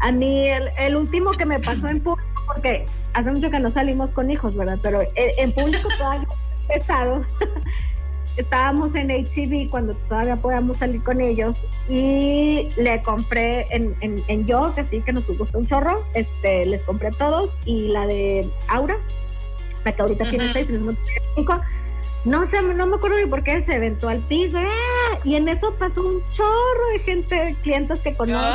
A 0.00 0.12
mí 0.12 0.48
el, 0.48 0.96
último 0.96 1.32
que 1.32 1.44
me 1.44 1.58
pasó 1.58 1.88
en 1.88 2.00
público, 2.00 2.28
porque 2.46 2.86
hace 3.12 3.30
mucho 3.30 3.50
que 3.50 3.60
no 3.60 3.70
salimos 3.70 4.12
con 4.12 4.30
hijos, 4.30 4.56
¿verdad? 4.56 4.78
Pero 4.82 5.02
en, 5.14 5.52
público 5.52 5.88
todavía 5.98 6.28
pesado. 6.68 7.22
Estábamos 8.36 8.94
en 8.94 9.10
HIV 9.10 9.68
cuando 9.70 9.94
todavía 10.08 10.36
podíamos 10.36 10.78
salir 10.78 11.02
con 11.02 11.20
ellos 11.20 11.58
y 11.88 12.68
le 12.76 13.02
compré 13.02 13.66
en, 13.70 13.94
en, 14.00 14.22
en 14.28 14.46
Yo, 14.46 14.72
que 14.74 14.84
sí, 14.84 15.02
que 15.02 15.12
nos 15.12 15.26
gustó 15.26 15.58
un 15.58 15.66
chorro, 15.66 16.02
este, 16.14 16.64
les 16.64 16.84
compré 16.84 17.10
todos 17.10 17.58
y 17.66 17.88
la 17.88 18.06
de 18.06 18.48
Aura, 18.68 18.96
la 19.84 19.92
que 19.92 20.00
ahorita 20.00 20.30
tiene 20.30 20.52
seis, 20.52 20.70
les 20.70 20.80
cinco 21.34 21.60
no 22.24 22.46
sé, 22.46 22.62
no 22.62 22.86
me 22.86 22.96
acuerdo 22.96 23.16
ni 23.18 23.26
por 23.26 23.42
qué 23.42 23.60
se 23.62 23.74
aventó 23.74 24.08
al 24.08 24.20
piso. 24.28 24.58
¡ah! 24.58 25.18
Y 25.24 25.36
en 25.36 25.48
eso 25.48 25.74
pasó 25.78 26.06
un 26.06 26.22
chorro 26.30 26.88
de 26.92 26.98
gente, 27.00 27.56
clientes 27.62 28.00
que 28.00 28.14
conozco. 28.14 28.46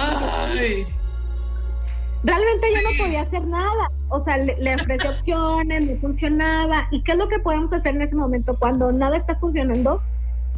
Realmente 2.24 2.68
yo 2.74 2.82
no 2.82 3.04
podía 3.04 3.22
hacer 3.22 3.46
nada. 3.46 3.92
O 4.10 4.20
sea, 4.20 4.38
le, 4.38 4.56
le 4.58 4.76
ofrecí 4.76 5.08
opciones, 5.08 5.86
no 5.86 6.00
funcionaba. 6.00 6.88
¿Y 6.92 7.04
qué 7.04 7.14
es 7.14 7.18
lo 7.18 7.28
que 7.28 7.40
podemos 7.40 7.74
hacer 7.74 7.96
en 7.96 8.02
ese 8.02 8.16
momento 8.16 8.56
cuando 8.58 8.92
nada 8.92 9.16
está 9.18 9.36
funcionando? 9.36 10.02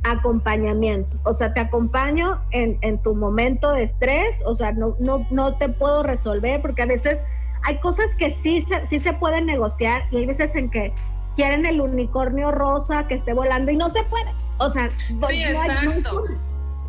acompañamiento. 0.04 1.18
O 1.24 1.34
sea, 1.34 1.54
te 1.54 1.60
acompaño 1.60 2.40
en, 2.52 2.78
en, 2.82 3.02
tu 3.02 3.16
momento 3.16 3.72
de 3.72 3.84
estrés, 3.84 4.42
o 4.46 4.54
sea, 4.54 4.72
no, 4.72 4.96
no, 5.00 5.26
no 5.32 5.58
te 5.58 5.70
puedo 5.70 6.04
resolver 6.04 6.62
porque 6.62 6.84
a 6.84 6.86
veces 6.86 7.20
hay 7.64 7.80
cosas 7.80 8.16
que 8.16 8.32
sí 8.32 8.62
se, 8.62 8.86
sí 8.86 9.00
se 9.00 9.14
pueden 9.14 9.46
negociar 9.46 10.04
y 10.12 10.18
hay 10.18 10.26
veces 10.26 10.56
en 10.56 10.70
que 10.70 10.94
quieren 11.38 11.66
el 11.68 11.80
unicornio 11.80 12.52
rosa 12.52 13.08
que 13.08 13.14
esté 13.14 13.32
volando 13.32 13.72
y 13.72 13.78
no 13.78 13.90
se 13.90 14.04
puede. 14.04 14.34
O 14.58 14.70
sea, 14.70 14.90
sí, 15.30 15.44
exacto. 15.44 16.24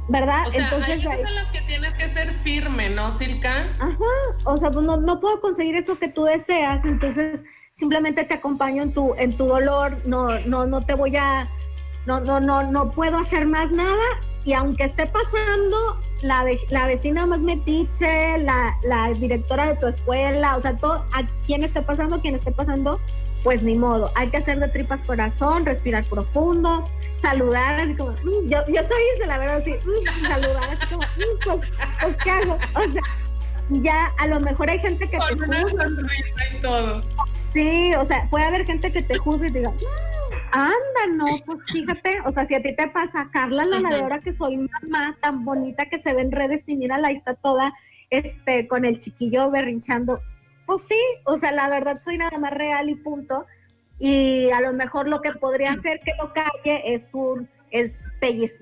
¿verdad? 0.08 0.40
O 0.46 0.50
sea, 0.50 0.64
Entonces, 0.64 0.88
hay 0.88 1.04
veces 1.04 1.28
en 1.28 1.34
las 1.34 1.52
que 1.52 1.60
tienes 1.60 1.94
que 1.94 2.08
ser 2.08 2.32
firme, 2.32 2.88
¿no, 2.88 3.12
Silka? 3.12 3.66
Ajá, 3.78 4.44
o 4.44 4.56
sea, 4.56 4.70
pues 4.70 4.86
no, 4.86 4.96
no 4.96 5.20
puedo 5.20 5.38
conseguir 5.42 5.76
eso 5.76 5.98
que 5.98 6.08
tú 6.08 6.24
deseas, 6.24 6.86
entonces 6.86 7.44
simplemente 7.74 8.24
te 8.24 8.34
acompaño 8.34 8.82
en 8.84 8.94
tu, 8.94 9.14
en 9.18 9.36
tu 9.36 9.46
dolor, 9.46 9.98
no, 10.06 10.40
no, 10.40 10.66
no 10.66 10.80
te 10.80 10.94
voy 10.94 11.14
a, 11.16 11.46
no, 12.06 12.20
no, 12.20 12.40
no, 12.40 12.62
no 12.62 12.90
puedo 12.90 13.18
hacer 13.18 13.46
más 13.46 13.70
nada 13.70 14.06
y 14.46 14.54
aunque 14.54 14.84
esté 14.84 15.06
pasando, 15.06 16.00
la, 16.22 16.42
la 16.70 16.86
vecina 16.86 17.26
más 17.26 17.40
metiche, 17.40 18.38
la, 18.38 18.74
la 18.82 19.12
directora 19.12 19.68
de 19.68 19.76
tu 19.76 19.88
escuela, 19.88 20.56
o 20.56 20.60
sea, 20.60 20.74
todo, 20.78 21.04
a 21.12 21.26
quien 21.44 21.62
esté 21.64 21.82
pasando, 21.82 22.22
quien 22.22 22.34
esté 22.34 22.50
pasando, 22.50 22.98
pues 23.42 23.62
ni 23.62 23.76
modo, 23.76 24.10
hay 24.14 24.30
que 24.30 24.38
hacer 24.38 24.58
de 24.58 24.68
tripas 24.68 25.04
corazón, 25.04 25.64
respirar 25.64 26.04
profundo, 26.04 26.88
saludar, 27.16 27.80
así 27.80 27.94
como, 27.94 28.12
mm", 28.12 28.48
yo, 28.48 28.58
yo 28.66 28.82
soy 28.82 29.02
ese, 29.14 29.26
la 29.26 29.38
verdad, 29.38 29.56
así, 29.58 29.72
mm", 29.72 30.26
saludar, 30.26 30.70
así 30.70 30.86
como, 30.88 31.02
mm, 31.02 31.44
pues, 31.44 31.70
pues, 32.02 32.16
¿qué 32.24 32.30
hago? 32.30 32.58
O 32.74 32.92
sea, 32.92 33.02
ya 33.70 34.06
a 34.18 34.26
lo 34.26 34.40
mejor 34.40 34.70
hay 34.70 34.78
gente 34.78 35.08
que 35.08 35.18
Con 35.18 35.28
te 35.28 35.44
una 35.44 35.62
juzga. 35.62 35.86
y 36.52 36.60
todo. 36.60 37.02
Sí, 37.52 37.94
o 37.94 38.04
sea, 38.04 38.26
puede 38.30 38.44
haber 38.44 38.64
gente 38.66 38.92
que 38.92 39.02
te 39.02 39.18
juzgue 39.18 39.48
y 39.48 39.52
te 39.52 39.58
diga, 39.60 39.72
anda, 40.52 41.06
no, 41.14 41.24
pues 41.46 41.64
fíjate, 41.70 42.20
o 42.24 42.32
sea, 42.32 42.46
si 42.46 42.54
a 42.54 42.62
ti 42.62 42.74
te 42.74 42.88
pasa, 42.88 43.28
Carla, 43.32 43.64
la 43.64 43.88
de 43.88 44.00
ahora 44.02 44.18
que 44.18 44.32
soy 44.32 44.56
mamá 44.56 45.16
tan 45.20 45.44
bonita 45.44 45.86
que 45.86 45.98
se 45.98 46.12
ve 46.12 46.22
en 46.22 46.32
redes 46.32 46.68
y 46.68 46.76
mira, 46.76 46.98
la 46.98 47.10
está 47.10 47.34
toda, 47.34 47.72
este, 48.10 48.66
con 48.68 48.84
el 48.84 48.98
chiquillo 49.00 49.50
berrinchando, 49.50 50.20
pues 50.68 50.86
sí, 50.86 51.00
o 51.24 51.34
sea, 51.38 51.50
la 51.50 51.66
verdad 51.70 51.98
soy 51.98 52.18
nada 52.18 52.36
más 52.36 52.52
real 52.52 52.90
y 52.90 52.94
punto. 52.94 53.46
Y 53.98 54.50
a 54.50 54.60
lo 54.60 54.74
mejor 54.74 55.08
lo 55.08 55.22
que 55.22 55.32
podría 55.32 55.72
hacer 55.72 55.98
que 56.00 56.12
lo 56.20 56.30
calle 56.34 56.82
es 56.92 57.08
un 57.14 57.48
es 57.70 58.04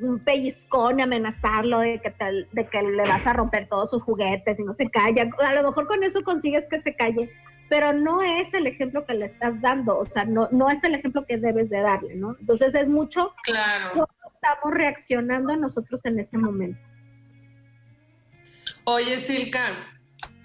un 0.01 0.21
pellizcón 0.21 1.01
y 1.01 1.03
amenazarlo 1.03 1.81
de 1.81 2.01
que, 2.01 2.15
de 2.53 2.67
que 2.67 2.83
le 2.83 3.03
vas 3.03 3.27
a 3.27 3.33
romper 3.33 3.69
todos 3.69 3.91
sus 3.91 4.05
juguetes 4.05 4.61
y 4.61 4.65
no 4.65 4.73
se 4.73 4.89
calla. 4.89 5.29
A 5.45 5.55
lo 5.55 5.65
mejor 5.65 5.89
con 5.89 6.03
eso 6.05 6.23
consigues 6.23 6.67
que 6.71 6.81
se 6.81 6.95
calle, 6.95 7.29
pero 7.69 7.93
no 7.93 8.23
es 8.23 8.55
el 8.55 8.69
ejemplo 8.69 9.05
que 9.05 9.15
le 9.15 9.27
estás 9.27 9.61
dando, 9.61 9.99
o 9.99 10.05
sea, 10.05 10.25
no, 10.25 10.49
no 10.53 10.71
es 10.71 10.83
el 10.85 10.95
ejemplo 10.95 11.27
que 11.27 11.39
debes 11.39 11.71
de 11.71 11.81
darle, 11.81 12.15
¿no? 12.15 12.37
Entonces 12.39 12.75
es 12.75 12.89
mucho 12.89 13.33
claro. 13.43 13.91
cómo 13.93 14.09
estamos 14.35 14.75
reaccionando 14.75 15.57
nosotros 15.57 16.05
en 16.05 16.19
ese 16.21 16.39
momento. 16.39 16.81
Oye, 18.85 19.19
Silka, 19.19 19.96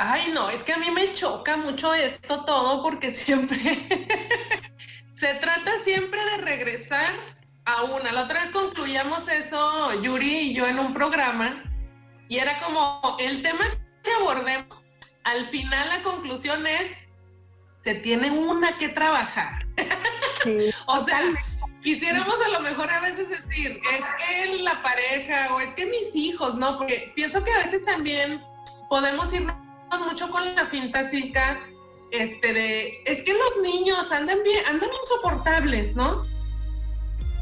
Ay, 0.04 0.32
no, 0.34 0.50
es 0.50 0.64
que 0.64 0.74
a 0.74 0.78
mí 0.78 0.90
me 0.90 1.14
choca 1.14 1.58
mucho 1.58 1.94
esto 1.94 2.44
todo 2.44 2.82
porque 2.82 3.12
siempre 3.12 3.88
se 5.14 5.36
trata 5.36 5.78
siempre 5.78 6.26
de 6.26 6.38
regresar 6.38 7.14
a 7.66 7.84
una. 7.84 8.12
La 8.12 8.24
otra 8.24 8.42
vez 8.42 8.50
concluíamos 8.50 9.28
eso, 9.28 10.02
Yuri 10.02 10.40
y 10.40 10.54
yo, 10.56 10.66
en 10.66 10.80
un 10.80 10.96
programa, 10.96 11.62
y 12.30 12.40
era 12.40 12.60
como 12.62 13.16
el 13.20 13.44
tema 13.44 13.64
que 14.04 14.12
abordemos. 14.12 14.86
Al 15.24 15.46
final, 15.46 15.88
la 15.90 16.02
conclusión 16.02 16.66
es: 16.66 17.08
se 17.82 17.94
tiene 17.94 18.32
una 18.32 18.80
que 18.80 18.90
trabajar. 18.90 19.54
o 20.88 21.00
sea, 21.02 21.22
quisiéramos 21.84 22.42
a 22.44 22.50
lo 22.50 22.62
mejor 22.62 22.90
a 22.90 23.02
veces 23.02 23.30
decir, 23.30 23.80
es 23.94 24.06
que 24.18 24.64
la 24.64 24.82
pareja 24.82 25.54
o 25.54 25.60
es 25.60 25.72
que 25.76 25.86
mis 25.86 26.16
hijos, 26.16 26.56
¿no? 26.56 26.80
Porque 26.80 27.12
pienso 27.16 27.44
que 27.44 27.54
a 27.54 27.60
veces 27.60 27.86
también 27.86 28.44
podemos 28.90 29.32
irnos 29.32 29.61
mucho 29.99 30.30
con 30.30 30.56
la 30.56 30.65
finta 30.65 31.04
silca, 31.04 31.60
este 32.12 32.54
de, 32.54 33.04
es 33.06 33.23
que 33.23 33.34
los 33.34 33.58
niños 33.62 34.12
andan 34.12 34.39
bien, 34.43 34.65
andan 34.65 34.89
insoportables, 35.01 35.95
¿no? 35.95 36.23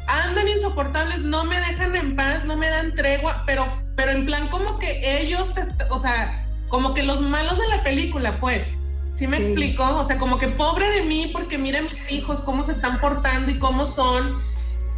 Andan 0.08 0.48
insoportables, 0.48 1.22
no 1.22 1.44
me 1.44 1.60
dejan 1.60 1.94
en 1.94 2.16
paz, 2.16 2.44
no 2.44 2.56
me 2.56 2.68
dan 2.68 2.94
tregua, 2.94 3.42
pero, 3.46 3.66
pero 3.96 4.12
en 4.12 4.26
plan 4.26 4.48
como 4.48 4.78
que 4.78 5.20
ellos, 5.20 5.52
o 5.90 5.98
sea, 5.98 6.48
como 6.68 6.94
que 6.94 7.02
los 7.02 7.20
malos 7.20 7.58
de 7.58 7.68
la 7.68 7.82
película, 7.82 8.38
pues. 8.40 8.76
¿Sí 9.16 9.26
me 9.26 9.36
explico? 9.36 9.84
O 9.84 10.02
sea, 10.02 10.16
como 10.16 10.38
que 10.38 10.48
pobre 10.48 10.88
de 10.92 11.02
mí 11.02 11.28
porque 11.30 11.58
mira 11.58 11.82
mis 11.82 12.10
hijos 12.10 12.40
cómo 12.42 12.62
se 12.62 12.72
están 12.72 12.98
portando 13.00 13.50
y 13.50 13.58
cómo 13.58 13.84
son. 13.84 14.40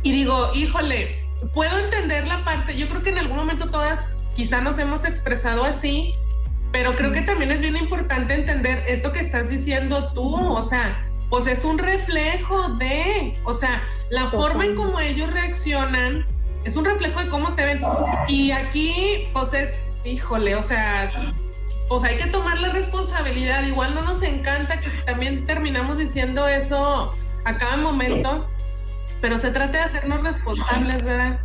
Y 0.05 0.13
digo, 0.13 0.51
híjole, 0.55 1.25
puedo 1.55 1.77
entender 1.77 2.27
la 2.29 2.45
parte, 2.45 2.77
yo 2.77 2.89
creo 2.89 3.03
que 3.03 3.11
en 3.11 3.19
algún 3.19 3.39
momento 3.39 3.69
todas 3.69 4.17
quizá 4.37 4.61
nos 4.61 4.79
hemos 4.79 5.05
expresado 5.05 5.65
así, 5.65 6.15
pero 6.73 6.97
creo 6.97 7.13
que 7.13 7.21
también 7.21 7.53
es 7.53 7.61
bien 7.61 7.77
importante 7.77 8.35
entender 8.35 8.83
esto 8.89 9.13
que 9.13 9.21
estás 9.21 9.49
diciendo 9.49 10.13
tú, 10.15 10.35
o 10.35 10.63
sea, 10.63 11.07
pues 11.29 11.47
es 11.47 11.65
un 11.65 11.79
reflejo 11.79 12.69
de, 12.75 13.35
o 13.45 13.53
sea, 13.53 13.83
la 14.11 14.27
forma 14.27 14.65
en 14.65 14.75
cómo 14.75 14.99
ellos 14.99 15.33
reaccionan 15.33 16.27
es 16.65 16.77
un 16.77 16.85
reflejo 16.85 17.21
de 17.21 17.29
cómo 17.29 17.55
te 17.55 17.65
ven. 17.65 17.83
Y 18.29 18.53
aquí, 18.53 19.29
pues 19.33 19.53
es, 19.53 19.93
híjole, 20.05 20.55
o 20.55 20.63
sea, 20.63 21.33
pues 21.89 22.05
hay 22.05 22.17
que 22.17 22.27
tomar 22.27 22.59
la 22.61 22.71
responsabilidad. 22.71 23.65
Igual 23.65 23.95
no 23.95 24.03
nos 24.03 24.23
encanta 24.23 24.81
que 24.81 24.91
también 25.05 25.45
terminamos 25.47 25.99
diciendo 25.99 26.47
eso 26.47 27.15
a 27.45 27.57
cada 27.57 27.77
momento, 27.77 28.49
pero 29.21 29.37
se 29.37 29.51
trata 29.51 29.79
de 29.79 29.85
hacernos 29.85 30.23
responsables, 30.23 31.05
¿verdad? 31.05 31.41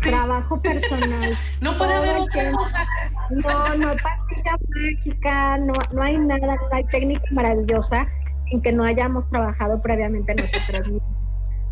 Trabajo 0.00 0.60
personal. 0.60 1.38
no 1.60 1.76
puede 1.76 1.94
haber 1.94 2.16
otra 2.16 2.52
cosa. 2.52 2.86
No, 3.30 3.74
no 3.76 3.94
pastilla 4.02 4.56
mágica, 4.74 5.58
no, 5.58 5.72
no 5.92 6.02
hay 6.02 6.18
nada, 6.18 6.56
no 6.56 6.76
hay 6.76 6.84
técnica 6.84 7.22
maravillosa 7.30 8.06
en 8.50 8.60
que 8.62 8.72
no 8.72 8.84
hayamos 8.84 9.28
trabajado 9.28 9.80
previamente 9.80 10.34
nosotros 10.34 10.88
mismos. 10.88 11.20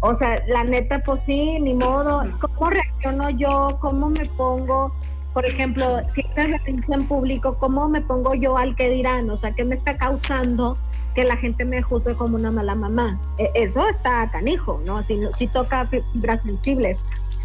O 0.01 0.15
sea, 0.15 0.43
la 0.47 0.63
neta, 0.63 1.01
pues 1.01 1.23
sí, 1.23 1.59
ni 1.61 1.75
modo. 1.75 2.23
¿Cómo 2.41 2.71
reacciono 2.71 3.31
yo? 3.31 3.79
¿Cómo 3.81 4.09
me 4.09 4.27
pongo? 4.37 4.93
Por 5.35 5.45
ejemplo, 5.45 5.85
si 6.09 6.25
es 6.37 6.49
la 6.49 6.59
en 6.67 7.07
público, 7.07 7.59
¿cómo 7.59 7.89
me 7.89 8.01
pongo 8.01 8.35
yo 8.35 8.57
al 8.57 8.75
que 8.77 8.89
dirán? 8.89 9.29
O 9.31 9.37
sea, 9.37 9.53
¿qué 9.53 9.65
me 9.65 9.75
está 9.75 9.97
causando 9.97 10.77
que 11.15 11.25
la 11.25 11.37
gente 11.37 11.65
me 11.65 11.83
juzgue 11.83 12.17
como 12.17 12.37
una 12.37 12.51
mala 12.51 12.75
mamá? 12.75 13.21
E, 13.39 13.51
eso 13.55 13.87
está 13.89 14.31
canijo, 14.31 14.81
¿no? 14.87 15.03
Si, 15.03 15.21
si 15.33 15.47
toca 15.49 15.87
fibras 15.87 16.43
sensibles 16.43 17.01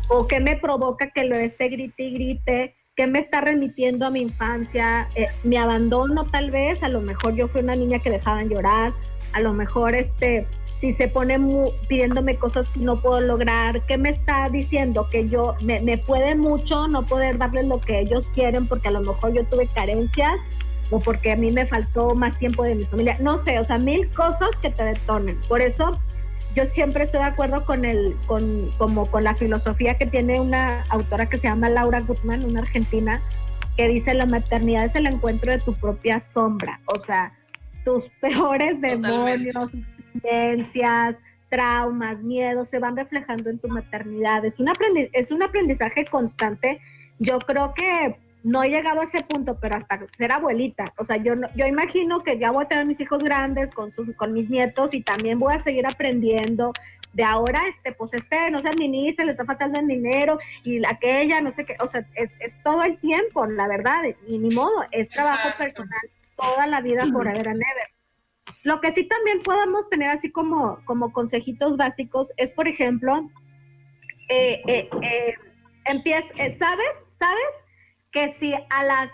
o 0.09 0.27
qué 0.27 0.39
me 0.39 0.55
provoca 0.55 1.09
que 1.11 1.23
lo 1.23 1.35
esté 1.35 1.69
grite 1.69 2.03
y 2.03 2.13
grite, 2.13 2.75
qué 2.95 3.07
me 3.07 3.19
está 3.19 3.41
remitiendo 3.41 4.05
a 4.05 4.09
mi 4.09 4.21
infancia, 4.21 5.07
eh, 5.15 5.27
mi 5.43 5.57
abandono 5.57 6.25
tal 6.25 6.51
vez, 6.51 6.83
a 6.83 6.89
lo 6.89 7.01
mejor 7.01 7.35
yo 7.35 7.47
fui 7.47 7.61
una 7.61 7.75
niña 7.75 7.99
que 7.99 8.09
dejaban 8.09 8.49
llorar, 8.49 8.93
a 9.33 9.39
lo 9.39 9.53
mejor 9.53 9.95
este, 9.95 10.45
si 10.75 10.91
se 10.91 11.07
pone 11.07 11.39
pidiéndome 11.87 12.35
cosas 12.37 12.69
que 12.69 12.79
no 12.79 12.97
puedo 12.97 13.19
lograr, 13.21 13.85
¿qué 13.87 13.97
me 13.97 14.09
está 14.09 14.49
diciendo? 14.49 15.07
Que 15.09 15.27
yo 15.27 15.55
me, 15.63 15.81
me 15.81 15.97
puede 15.97 16.35
mucho 16.35 16.87
no 16.87 17.03
poder 17.05 17.37
darles 17.37 17.65
lo 17.65 17.81
que 17.81 17.99
ellos 17.99 18.29
quieren 18.35 18.67
porque 18.67 18.89
a 18.89 18.91
lo 18.91 19.01
mejor 19.01 19.33
yo 19.33 19.43
tuve 19.45 19.67
carencias 19.67 20.41
o 20.91 20.99
porque 20.99 21.31
a 21.31 21.35
mí 21.35 21.51
me 21.51 21.65
faltó 21.65 22.13
más 22.13 22.37
tiempo 22.37 22.63
de 22.63 22.75
mi 22.75 22.83
familia, 22.85 23.17
no 23.19 23.37
sé, 23.37 23.57
o 23.57 23.63
sea, 23.63 23.79
mil 23.79 24.09
cosas 24.11 24.59
que 24.59 24.69
te 24.69 24.83
detonen. 24.83 25.39
Por 25.47 25.61
eso 25.61 25.99
yo 26.55 26.65
siempre 26.65 27.03
estoy 27.03 27.19
de 27.21 27.27
acuerdo 27.27 27.65
con 27.65 27.85
el, 27.85 28.15
con, 28.27 28.69
como 28.77 29.09
con 29.09 29.23
la 29.23 29.35
filosofía 29.35 29.97
que 29.97 30.05
tiene 30.05 30.39
una 30.39 30.83
autora 30.89 31.27
que 31.27 31.37
se 31.37 31.47
llama 31.47 31.69
Laura 31.69 32.01
Gutman, 32.01 32.43
una 32.43 32.61
argentina, 32.61 33.21
que 33.77 33.87
dice 33.87 34.13
la 34.13 34.25
maternidad 34.25 34.85
es 34.85 34.95
el 34.95 35.07
encuentro 35.07 35.51
de 35.51 35.59
tu 35.59 35.73
propia 35.73 36.19
sombra, 36.19 36.79
o 36.85 36.97
sea, 36.97 37.33
tus 37.83 38.09
peores 38.21 38.79
demonios, 38.81 39.71
creencias, 40.21 41.21
traumas, 41.49 42.23
miedos 42.23 42.69
se 42.69 42.79
van 42.79 42.95
reflejando 42.95 43.49
en 43.49 43.59
tu 43.59 43.67
maternidad. 43.67 44.43
Es 44.43 44.59
un, 44.59 44.69
es 45.11 45.31
un 45.31 45.43
aprendizaje 45.43 46.05
constante. 46.05 46.79
Yo 47.19 47.37
creo 47.39 47.73
que 47.75 48.17
no 48.43 48.61
he 48.61 48.69
llegado 48.69 49.01
a 49.01 49.05
ese 49.05 49.21
punto, 49.21 49.57
pero 49.59 49.75
hasta 49.75 50.05
ser 50.17 50.31
abuelita. 50.31 50.93
O 50.97 51.03
sea, 51.03 51.17
yo, 51.17 51.33
yo 51.55 51.65
imagino 51.65 52.23
que 52.23 52.37
ya 52.37 52.51
voy 52.51 52.65
a 52.65 52.67
tener 52.67 52.85
mis 52.85 52.99
hijos 52.99 53.23
grandes 53.23 53.71
con, 53.71 53.89
sus, 53.89 54.13
con 54.15 54.33
mis 54.33 54.49
nietos 54.49 54.93
y 54.93 55.01
también 55.01 55.39
voy 55.39 55.53
a 55.53 55.59
seguir 55.59 55.87
aprendiendo. 55.87 56.73
De 57.13 57.23
ahora, 57.23 57.61
este, 57.67 57.91
pues 57.93 58.13
este 58.13 58.51
no 58.51 58.61
se 58.61 58.69
administra, 58.69 59.23
le 59.23 59.31
está 59.31 59.45
faltando 59.45 59.79
el 59.79 59.87
dinero 59.87 60.39
y 60.63 60.85
aquella, 60.85 61.41
no 61.41 61.51
sé 61.51 61.63
qué. 61.63 61.77
O 61.79 61.87
sea, 61.87 62.05
es, 62.15 62.35
es 62.39 62.61
todo 62.63 62.83
el 62.83 62.97
tiempo, 62.97 63.45
la 63.45 63.67
verdad. 63.67 64.01
Y 64.27 64.37
ni 64.37 64.53
modo, 64.53 64.83
es 64.91 65.09
trabajo 65.09 65.49
personal 65.57 66.01
toda 66.35 66.67
la 66.67 66.81
vida 66.81 67.05
por 67.11 67.27
haber 67.27 67.47
a 67.47 67.53
never. 67.53 67.87
Lo 68.63 68.81
que 68.81 68.91
sí 68.91 69.05
también 69.05 69.41
podemos 69.41 69.89
tener 69.89 70.09
así 70.09 70.31
como, 70.31 70.79
como 70.85 71.11
consejitos 71.13 71.77
básicos 71.77 72.31
es, 72.37 72.51
por 72.51 72.67
ejemplo, 72.67 73.29
eh, 74.29 74.61
eh, 74.67 74.89
eh, 75.01 75.33
empieza, 75.85 76.33
¿sabes? 76.33 77.03
¿Sabes? 77.17 77.62
Que 78.13 78.29
si 78.29 78.53
a 78.53 78.83
las 78.83 79.11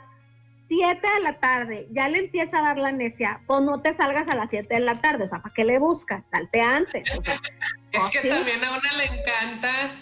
7 0.68 1.00
de 1.02 1.24
la 1.24 1.40
tarde 1.40 1.88
ya 1.92 2.08
le 2.10 2.20
empieza 2.20 2.60
a 2.60 2.62
dar 2.62 2.78
la 2.78 2.92
necia, 2.92 3.42
pues 3.48 3.62
no 3.62 3.82
te 3.82 3.92
salgas 3.92 4.28
a 4.28 4.36
las 4.36 4.52
7 4.52 4.72
de 4.72 4.82
la 4.82 5.02
tarde, 5.02 5.24
o 5.24 5.28
sea, 5.28 5.42
¿para 5.42 5.54
qué 5.56 5.66
le 5.66 5.80
buscas? 5.80 6.30
Salte 6.30 6.62
antes. 6.62 7.10
es 7.92 8.10
que 8.12 8.30
también 8.30 8.64
a 8.64 8.78
una 8.78 8.94
le 8.94 9.06
encanta. 9.06 9.96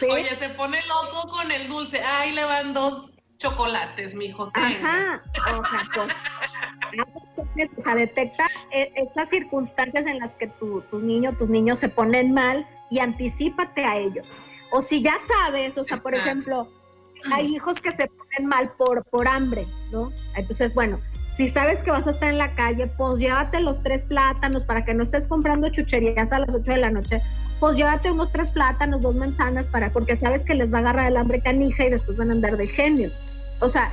Oye, 0.10 0.34
se 0.36 0.48
pone 0.50 0.78
loco 0.86 1.28
con 1.28 1.50
el 1.52 1.68
dulce. 1.68 2.02
Ay, 2.02 2.32
le 2.32 2.44
van 2.44 2.72
dos 2.72 3.16
chocolates, 3.36 4.14
mijo. 4.14 4.50
Ajá, 4.54 5.22
o 5.54 5.64
sea, 5.64 5.88
pues, 5.94 7.68
o 7.76 7.80
sea, 7.80 7.94
detecta 7.94 8.46
e, 8.70 8.90
estas 8.96 9.28
circunstancias 9.28 10.06
en 10.06 10.18
las 10.18 10.34
que 10.34 10.46
tu, 10.46 10.80
tu 10.82 11.00
niño, 11.00 11.36
tus 11.36 11.50
niños 11.50 11.78
se 11.78 11.90
ponen 11.90 12.32
mal 12.32 12.66
y 12.90 13.00
anticipate 13.00 13.84
a 13.84 13.98
ello. 13.98 14.22
O 14.72 14.80
si 14.80 15.02
ya 15.02 15.18
sabes, 15.28 15.76
o 15.76 15.84
sea, 15.84 15.98
por 15.98 16.14
ejemplo, 16.14 16.70
hay 17.32 17.54
hijos 17.54 17.80
que 17.80 17.92
se 17.92 18.06
ponen 18.06 18.48
mal 18.48 18.70
por, 18.78 19.04
por 19.04 19.28
hambre, 19.28 19.66
¿no? 19.90 20.12
Entonces, 20.36 20.74
bueno, 20.74 21.00
si 21.36 21.48
sabes 21.48 21.82
que 21.82 21.90
vas 21.90 22.06
a 22.06 22.10
estar 22.10 22.28
en 22.28 22.38
la 22.38 22.54
calle, 22.54 22.86
pues 22.86 23.18
llévate 23.18 23.60
los 23.60 23.82
tres 23.82 24.04
plátanos 24.04 24.64
para 24.64 24.84
que 24.84 24.94
no 24.94 25.02
estés 25.02 25.26
comprando 25.26 25.70
chucherías 25.70 26.32
a 26.32 26.40
las 26.40 26.54
8 26.54 26.72
de 26.72 26.76
la 26.76 26.90
noche. 26.90 27.22
Pues 27.60 27.76
llévate 27.76 28.10
unos 28.10 28.32
tres 28.32 28.50
plátanos, 28.50 29.02
dos 29.02 29.16
manzanas, 29.16 29.68
para, 29.68 29.90
porque 29.92 30.16
sabes 30.16 30.44
que 30.44 30.54
les 30.54 30.72
va 30.72 30.78
a 30.78 30.80
agarrar 30.80 31.08
el 31.08 31.16
hambre 31.16 31.42
canija 31.42 31.84
y 31.84 31.90
después 31.90 32.16
van 32.16 32.30
a 32.30 32.32
andar 32.32 32.56
de 32.56 32.66
genio. 32.66 33.10
O 33.60 33.68
sea, 33.68 33.92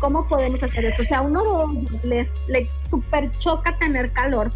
cómo 0.00 0.26
podemos 0.26 0.62
hacer 0.62 0.84
eso. 0.86 1.02
O 1.02 1.04
sea, 1.04 1.20
uno 1.20 1.72
les, 2.04 2.30
le 2.48 2.68
super 2.88 3.30
choca 3.38 3.72
tener 3.78 4.10
calor, 4.12 4.50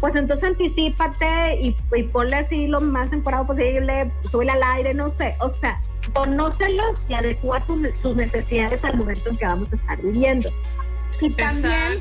pues 0.00 0.16
entonces 0.16 0.48
anticipate 0.48 1.60
y, 1.60 1.76
y 1.94 2.02
ponle 2.04 2.36
así 2.36 2.66
lo 2.66 2.80
más 2.80 3.12
encuadrado 3.12 3.46
posible, 3.46 4.10
sube 4.30 4.50
al 4.50 4.62
aire, 4.62 4.94
no 4.94 5.10
sé. 5.10 5.36
O 5.40 5.48
sea, 5.48 5.80
conócelos 6.12 7.06
y 7.08 7.14
adecuar 7.14 7.64
sus 7.94 8.16
necesidades 8.16 8.84
al 8.84 8.96
momento 8.96 9.30
en 9.30 9.36
que 9.36 9.46
vamos 9.46 9.72
a 9.72 9.74
estar 9.76 10.00
viviendo. 10.00 10.50
Y 11.20 11.30
también, 11.30 12.00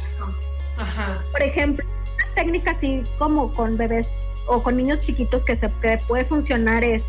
por 1.32 1.42
ejemplo, 1.42 1.86
una 1.86 2.36
técnica 2.36 2.72
así 2.72 3.04
como 3.18 3.54
con 3.54 3.78
bebés 3.78 4.10
o 4.48 4.64
con 4.64 4.78
niños 4.78 5.02
chiquitos 5.02 5.46
que 5.46 5.56
se 5.56 5.70
puede 5.70 6.26
funcionar 6.26 6.84
es 6.84 7.06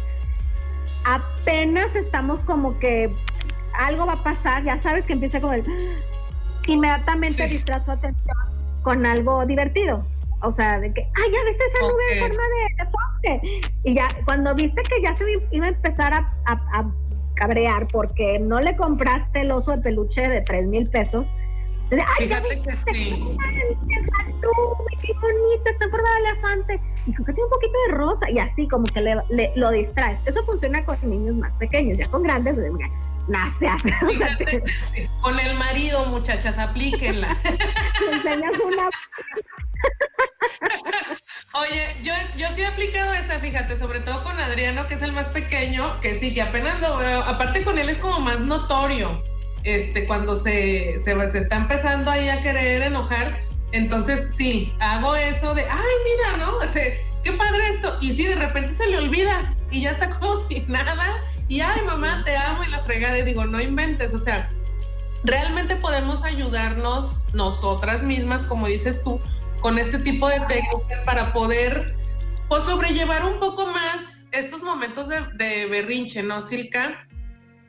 apenas 1.04 1.94
estamos 1.94 2.40
como 2.40 2.78
que 2.78 3.14
algo 3.78 4.06
va 4.06 4.14
a 4.14 4.22
pasar, 4.22 4.64
ya 4.64 4.78
sabes 4.78 5.04
que 5.04 5.14
empieza 5.14 5.40
con 5.40 5.54
el 5.54 5.64
inmediatamente 6.66 7.46
sí. 7.46 7.54
distrae 7.54 7.84
su 7.84 7.90
atención 7.90 8.36
con 8.82 9.06
algo 9.06 9.44
divertido. 9.46 10.04
O 10.42 10.50
sea, 10.50 10.80
de 10.80 10.92
que, 10.92 11.02
ay, 11.02 11.32
ya 11.32 11.44
viste 11.46 11.64
esa 11.64 11.86
nube 11.86 12.12
en 12.12 12.18
forma 12.20 12.42
de, 13.22 13.30
de 13.30 13.70
Y 13.84 13.94
ya, 13.94 14.08
cuando 14.24 14.54
viste 14.54 14.82
que 14.82 15.02
ya 15.02 15.14
se 15.14 15.24
iba 15.50 15.66
a 15.66 15.68
empezar 15.68 16.14
a, 16.14 16.32
a, 16.46 16.90
cabrear 17.34 17.88
porque 17.88 18.38
no 18.38 18.60
le 18.60 18.76
compraste 18.76 19.40
el 19.40 19.50
oso 19.50 19.72
de 19.72 19.78
peluche 19.78 20.28
de 20.28 20.42
3 20.42 20.66
mil 20.66 20.88
pesos, 20.90 21.32
Ay, 21.92 22.28
Fíjate 22.28 22.62
que 22.62 22.76
sí. 22.76 23.10
Nube, 23.10 23.36
qué 25.02 25.12
bonita, 25.12 25.70
está 25.70 25.86
en 25.86 25.90
forma 25.90 26.08
de 26.08 26.18
elefante. 26.18 26.80
Y 27.06 27.12
creo 27.12 27.26
que 27.26 27.32
tiene 27.32 27.44
un 27.44 27.50
poquito 27.50 27.78
de 27.88 27.94
rosa. 27.94 28.30
Y 28.30 28.38
así 28.38 28.68
como 28.68 28.84
que 28.84 29.00
le, 29.00 29.16
le, 29.28 29.52
lo 29.56 29.70
distraes. 29.70 30.20
Eso 30.24 30.44
funciona 30.44 30.84
con 30.84 30.96
niños 31.02 31.34
más 31.34 31.56
pequeños, 31.56 31.98
ya 31.98 32.08
con 32.08 32.22
grandes, 32.22 32.58
hace. 33.34 33.68
Fíjate, 34.06 34.62
con 35.22 35.38
el 35.38 35.56
marido, 35.56 36.06
muchachas, 36.06 36.58
aplíquenla. 36.58 37.36
Le 38.00 38.16
enseñas 38.16 38.52
una 38.64 38.88
Oye, 41.52 41.96
yo, 42.02 42.12
yo 42.36 42.54
sí 42.54 42.60
he 42.60 42.66
aplicado 42.66 43.12
esa, 43.14 43.38
fíjate, 43.38 43.76
sobre 43.76 44.00
todo 44.00 44.22
con 44.22 44.38
Adriano, 44.38 44.86
que 44.86 44.94
es 44.94 45.02
el 45.02 45.12
más 45.12 45.28
pequeño, 45.28 46.00
que 46.00 46.14
sí, 46.14 46.32
que 46.34 46.42
apenas 46.42 46.80
lo 46.80 46.98
veo, 46.98 47.22
aparte 47.22 47.64
con 47.64 47.78
él 47.78 47.88
es 47.88 47.98
como 47.98 48.20
más 48.20 48.40
notorio, 48.40 49.22
este, 49.64 50.06
cuando 50.06 50.34
se, 50.34 50.98
se, 50.98 51.26
se 51.28 51.38
está 51.38 51.56
empezando 51.56 52.10
ahí 52.10 52.28
a 52.28 52.40
querer 52.40 52.82
enojar, 52.82 53.38
entonces 53.72 54.34
sí, 54.34 54.72
hago 54.80 55.16
eso 55.16 55.54
de, 55.54 55.62
ay, 55.62 55.94
mira, 56.04 56.44
¿no? 56.44 56.56
O 56.58 56.66
sea, 56.66 56.84
qué 57.24 57.32
padre 57.32 57.68
esto, 57.68 57.96
y 58.00 58.12
sí, 58.12 58.26
de 58.26 58.36
repente 58.36 58.72
se 58.72 58.86
le 58.86 58.98
olvida 58.98 59.54
y 59.70 59.82
ya 59.82 59.90
está 59.90 60.10
como 60.20 60.36
si 60.36 60.60
nada, 60.68 61.20
y 61.48 61.60
ay, 61.60 61.80
mamá, 61.84 62.22
te 62.24 62.36
amo 62.36 62.62
y 62.64 62.68
la 62.68 62.82
fregada, 62.82 63.18
y 63.18 63.22
digo, 63.22 63.44
no 63.44 63.60
inventes, 63.60 64.14
o 64.14 64.18
sea, 64.18 64.48
realmente 65.24 65.76
podemos 65.76 66.22
ayudarnos 66.22 67.24
nosotras 67.34 68.02
mismas, 68.02 68.44
como 68.44 68.66
dices 68.66 69.02
tú, 69.02 69.20
con 69.60 69.78
este 69.78 69.98
tipo 69.98 70.28
de 70.28 70.40
técnicas 70.40 71.00
para 71.04 71.32
poder 71.32 71.94
pues, 72.48 72.64
sobrellevar 72.64 73.24
un 73.24 73.38
poco 73.38 73.66
más 73.66 74.28
estos 74.32 74.62
momentos 74.62 75.08
de, 75.08 75.22
de 75.34 75.66
berrinche, 75.66 76.22
¿no, 76.22 76.40
Silka? 76.40 77.06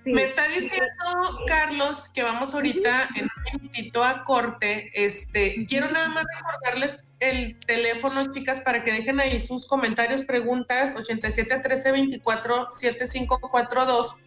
Sí. 0.04 0.14
Me 0.14 0.24
está 0.24 0.48
diciendo 0.48 1.46
Carlos 1.46 2.10
que 2.10 2.24
vamos 2.24 2.56
ahorita 2.56 3.10
en 3.16 3.26
un 3.26 3.60
minutito 3.60 4.04
a 4.04 4.24
corte. 4.24 4.90
Este, 4.94 5.66
quiero 5.68 5.92
nada 5.92 6.10
más 6.10 6.26
recordarles 6.38 7.00
el 7.20 7.60
teléfono, 7.68 8.32
chicas, 8.32 8.62
para 8.62 8.82
que 8.82 8.92
dejen 8.92 9.20
ahí 9.20 9.38
sus 9.38 9.68
comentarios, 9.68 10.24
preguntas, 10.24 10.96
87 10.98 11.60
13 11.60 11.92
24 11.92 12.72
7542. 12.72 14.20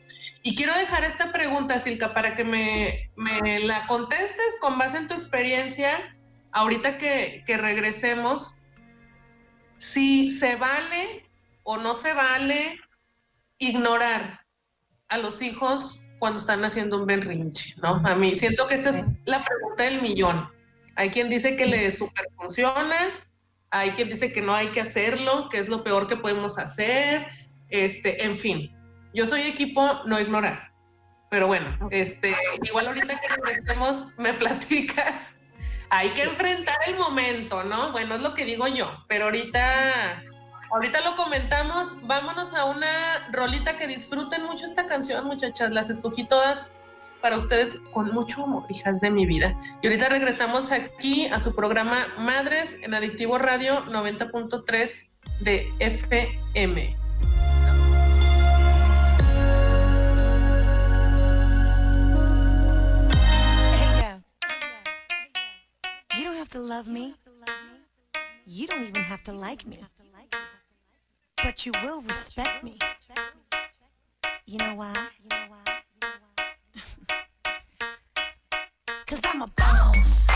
Y 0.45 0.55
quiero 0.55 0.77
dejar 0.77 1.03
esta 1.03 1.33
pregunta, 1.33 1.81
Silka, 1.81 2.15
para 2.15 2.35
que 2.35 2.45
me, 2.45 3.11
me 3.17 3.59
la 3.61 3.87
contestes 3.87 4.57
con 4.61 4.79
base 4.79 4.99
en 4.99 5.09
tu 5.09 5.15
experiencia 5.15 6.14
ahorita 6.55 6.99
que, 6.99 7.45
que 7.47 7.57
regresemos, 7.59 8.57
si 9.77 10.31
se 10.31 10.57
vale 10.57 11.29
o 11.65 11.77
no 11.77 11.93
se 11.93 12.15
vale 12.15 12.81
ignorar 13.59 14.41
a 15.09 15.19
los 15.19 15.43
hijos 15.43 16.03
cuando 16.19 16.39
están 16.39 16.65
haciendo 16.65 16.99
un 16.99 17.07
berrinche, 17.07 17.75
¿no? 17.83 18.01
A 18.05 18.15
mí 18.15 18.35
siento 18.35 18.67
que 18.67 18.77
esta 18.77 18.91
es 18.91 19.07
la 19.27 19.45
pregunta 19.45 19.83
del 19.83 20.01
millón. 20.01 20.49
Hay 20.97 21.11
quien 21.11 21.29
dice 21.29 21.57
que 21.57 21.67
le 21.67 21.91
super 21.91 22.25
funciona, 22.37 23.11
hay 23.71 23.91
quien 23.91 24.09
dice 24.09 24.33
que 24.33 24.41
no 24.41 24.55
hay 24.55 24.69
que 24.69 24.81
hacerlo, 24.81 25.49
que 25.49 25.59
es 25.59 25.69
lo 25.69 25.83
peor 25.83 26.07
que 26.07 26.17
podemos 26.17 26.57
hacer, 26.59 27.27
este, 27.69 28.25
en 28.25 28.39
fin. 28.39 28.71
Yo 29.13 29.27
soy 29.27 29.43
equipo 29.43 30.01
no 30.07 30.21
ignorar. 30.21 30.73
Pero 31.31 31.49
bueno, 31.49 31.89
este, 31.91 32.35
igual 32.63 32.87
ahorita 32.87 33.21
que 33.21 33.29
regresemos 33.29 34.17
me 34.19 34.33
platicas 34.35 35.34
hay 35.91 36.11
que 36.11 36.25
enfrentar 36.25 36.77
el 36.87 36.97
momento, 36.97 37.65
¿no? 37.65 37.93
Bueno, 37.93 38.17
es 38.17 38.21
lo 38.21 38.35
que 38.35 38.45
digo 38.45 38.67
yo, 38.67 38.91
pero 39.09 39.27
ahorita, 39.27 40.23
ahorita 40.71 41.01
lo 41.03 41.17
comentamos. 41.17 41.97
Vámonos 42.07 42.55
a 42.55 42.65
una 42.67 43.29
rolita 43.33 43.77
que 43.77 43.87
disfruten 43.87 44.45
mucho 44.45 44.67
esta 44.67 44.87
canción, 44.87 45.27
muchachas. 45.27 45.71
Las 45.71 45.91
escogí 45.91 46.25
todas 46.25 46.73
para 47.21 47.37
ustedes 47.37 47.81
con 47.93 48.13
mucho 48.13 48.45
amor, 48.45 48.67
hijas 48.69 49.01
de 49.01 49.11
mi 49.11 49.25
vida. 49.25 49.59
Y 49.83 49.87
ahorita 49.87 50.09
regresamos 50.11 50.73
aquí 50.73 51.27
a 51.29 51.39
su 51.39 51.55
programa 51.55 52.09
Madres 52.19 52.79
en 52.83 52.93
Adictivo 52.93 53.39
Radio 53.39 53.85
90.3 53.87 55.09
de 55.41 55.73
FM. 55.79 57.04
To 66.55 66.61
love 66.61 66.87
me. 66.87 67.15
You 68.47 68.69
don't 68.69 68.87
even 68.87 69.03
have 69.03 69.25
to 69.25 69.33
like 69.33 69.67
me. 69.67 69.81
But 71.43 71.67
you 71.67 71.73
will 71.83 72.01
respect 72.03 72.63
me. 72.63 72.79
You 74.47 74.59
know 74.59 74.77
why? 74.77 74.95
Cause 79.07 79.21
I'm 79.25 79.43
a 79.43 79.49
boss. 79.49 80.29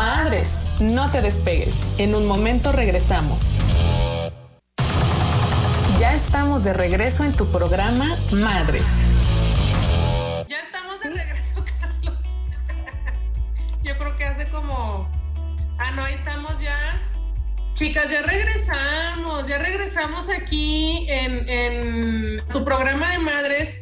Madres, 0.00 0.66
no 0.80 1.10
te 1.10 1.20
despegues. 1.20 1.92
En 1.98 2.14
un 2.14 2.26
momento 2.26 2.72
regresamos. 2.72 3.54
Ya 5.98 6.14
estamos 6.14 6.64
de 6.64 6.72
regreso 6.72 7.22
en 7.22 7.34
tu 7.34 7.44
programa 7.52 8.16
Madres. 8.32 8.88
Ya 10.48 10.60
estamos 10.60 11.00
de 11.00 11.10
regreso, 11.10 11.62
Carlos. 11.80 12.18
Yo 13.82 13.98
creo 13.98 14.16
que 14.16 14.24
hace 14.24 14.48
como. 14.48 15.06
Ah, 15.78 15.90
no, 15.90 16.04
ahí 16.04 16.14
estamos 16.14 16.58
ya. 16.62 16.98
Chicas, 17.74 18.10
ya 18.10 18.22
regresamos, 18.22 19.48
ya 19.48 19.58
regresamos 19.58 20.30
aquí 20.30 21.06
en, 21.10 21.46
en 21.46 22.50
su 22.50 22.64
programa 22.64 23.12
de 23.12 23.18
madres. 23.18 23.79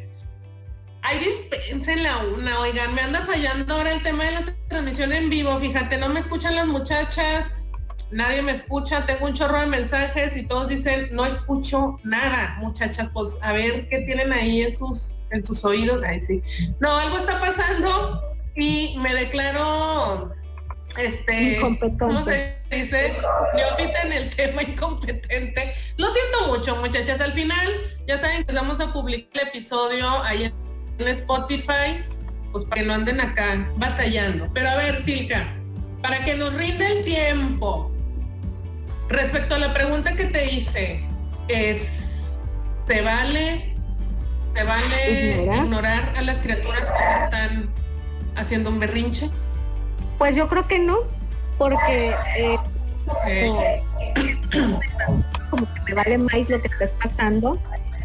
Ay, 1.09 1.25
dispensen 1.25 2.03
la 2.03 2.19
una, 2.19 2.59
oigan, 2.59 2.93
me 2.93 3.01
anda 3.01 3.21
fallando 3.21 3.73
ahora 3.73 3.93
el 3.93 4.03
tema 4.03 4.25
de 4.25 4.31
la 4.31 4.45
transmisión 4.67 5.11
en 5.11 5.27
vivo. 5.31 5.57
Fíjate, 5.57 5.97
no 5.97 6.07
me 6.07 6.19
escuchan 6.19 6.53
las 6.53 6.67
muchachas, 6.67 7.71
nadie 8.11 8.43
me 8.43 8.51
escucha, 8.51 9.03
tengo 9.07 9.25
un 9.25 9.33
chorro 9.33 9.59
de 9.59 9.65
mensajes 9.65 10.37
y 10.37 10.45
todos 10.45 10.67
dicen, 10.67 11.09
no 11.11 11.25
escucho 11.25 11.97
nada, 12.03 12.57
muchachas. 12.59 13.09
Pues 13.11 13.39
a 13.41 13.53
ver 13.53 13.89
qué 13.89 14.01
tienen 14.01 14.31
ahí 14.31 14.61
en 14.61 14.75
sus, 14.75 15.23
en 15.31 15.43
sus 15.43 15.65
oídos. 15.65 15.99
Ay, 16.07 16.19
sí. 16.19 16.43
No, 16.79 16.95
algo 16.95 17.17
está 17.17 17.39
pasando 17.39 18.21
y 18.55 18.95
me 18.99 19.11
declaro 19.15 20.31
este. 20.99 21.59
¿cómo 21.97 22.21
se 22.21 22.55
dice? 22.69 23.15
Neófita 23.55 24.01
en 24.03 24.13
el 24.13 24.29
tema 24.35 24.61
incompetente. 24.61 25.73
Lo 25.97 26.07
siento 26.11 26.55
mucho, 26.55 26.75
muchachas. 26.75 27.19
Al 27.19 27.31
final, 27.31 27.67
ya 28.07 28.19
saben 28.19 28.43
que 28.43 28.53
vamos 28.53 28.79
a 28.79 28.93
publicar 28.93 29.41
el 29.41 29.47
episodio 29.47 30.07
ahí 30.21 30.43
en 30.43 30.68
Spotify, 31.07 32.03
pues 32.51 32.65
para 32.65 32.81
que 32.81 32.87
no 32.87 32.93
anden 32.93 33.19
acá 33.21 33.67
batallando. 33.77 34.49
Pero 34.53 34.69
a 34.69 34.75
ver, 34.75 35.01
Silka, 35.01 35.47
para 36.01 36.23
que 36.23 36.35
nos 36.35 36.53
rinda 36.53 36.87
el 36.87 37.03
tiempo, 37.03 37.91
respecto 39.09 39.55
a 39.55 39.59
la 39.59 39.73
pregunta 39.73 40.15
que 40.15 40.25
te 40.25 40.53
hice, 40.53 41.03
es, 41.47 42.39
¿se 42.87 43.01
vale, 43.01 43.73
se 44.55 44.63
vale 44.63 45.31
Ignorar. 45.41 45.65
ignorar 45.65 46.13
a 46.17 46.21
las 46.21 46.41
criaturas 46.41 46.91
que 46.91 47.23
están 47.23 47.69
haciendo 48.35 48.69
un 48.69 48.79
berrinche? 48.79 49.29
Pues 50.17 50.35
yo 50.35 50.47
creo 50.47 50.67
que 50.67 50.79
no, 50.79 50.97
porque 51.57 52.15
eh, 52.37 52.57
como 55.49 55.73
que 55.73 55.81
me 55.87 55.93
vale 55.93 56.17
más 56.17 56.49
lo 56.49 56.61
que 56.61 56.67
estés 56.67 56.93
pasando. 57.01 57.57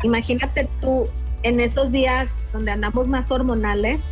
Imagínate 0.03 0.69
tú 0.81 1.09
en 1.45 1.61
esos 1.61 1.93
días 1.93 2.37
donde 2.53 2.73
andamos 2.73 3.07
más 3.07 3.31
hormonales, 3.31 4.05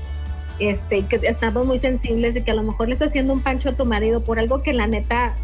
este, 0.58 1.04
estamos 1.22 1.66
muy 1.66 1.78
sensibles 1.78 2.36
y 2.36 2.42
que 2.42 2.52
a 2.52 2.54
lo 2.54 2.62
mejor 2.62 2.86
le 2.86 2.94
estás 2.94 3.08
haciendo 3.08 3.32
un 3.32 3.40
pancho 3.40 3.70
a 3.70 3.72
tu 3.72 3.84
marido 3.84 4.22
por 4.22 4.38
algo 4.38 4.62
que 4.62 4.72
la 4.72 4.86
neta 4.86 5.34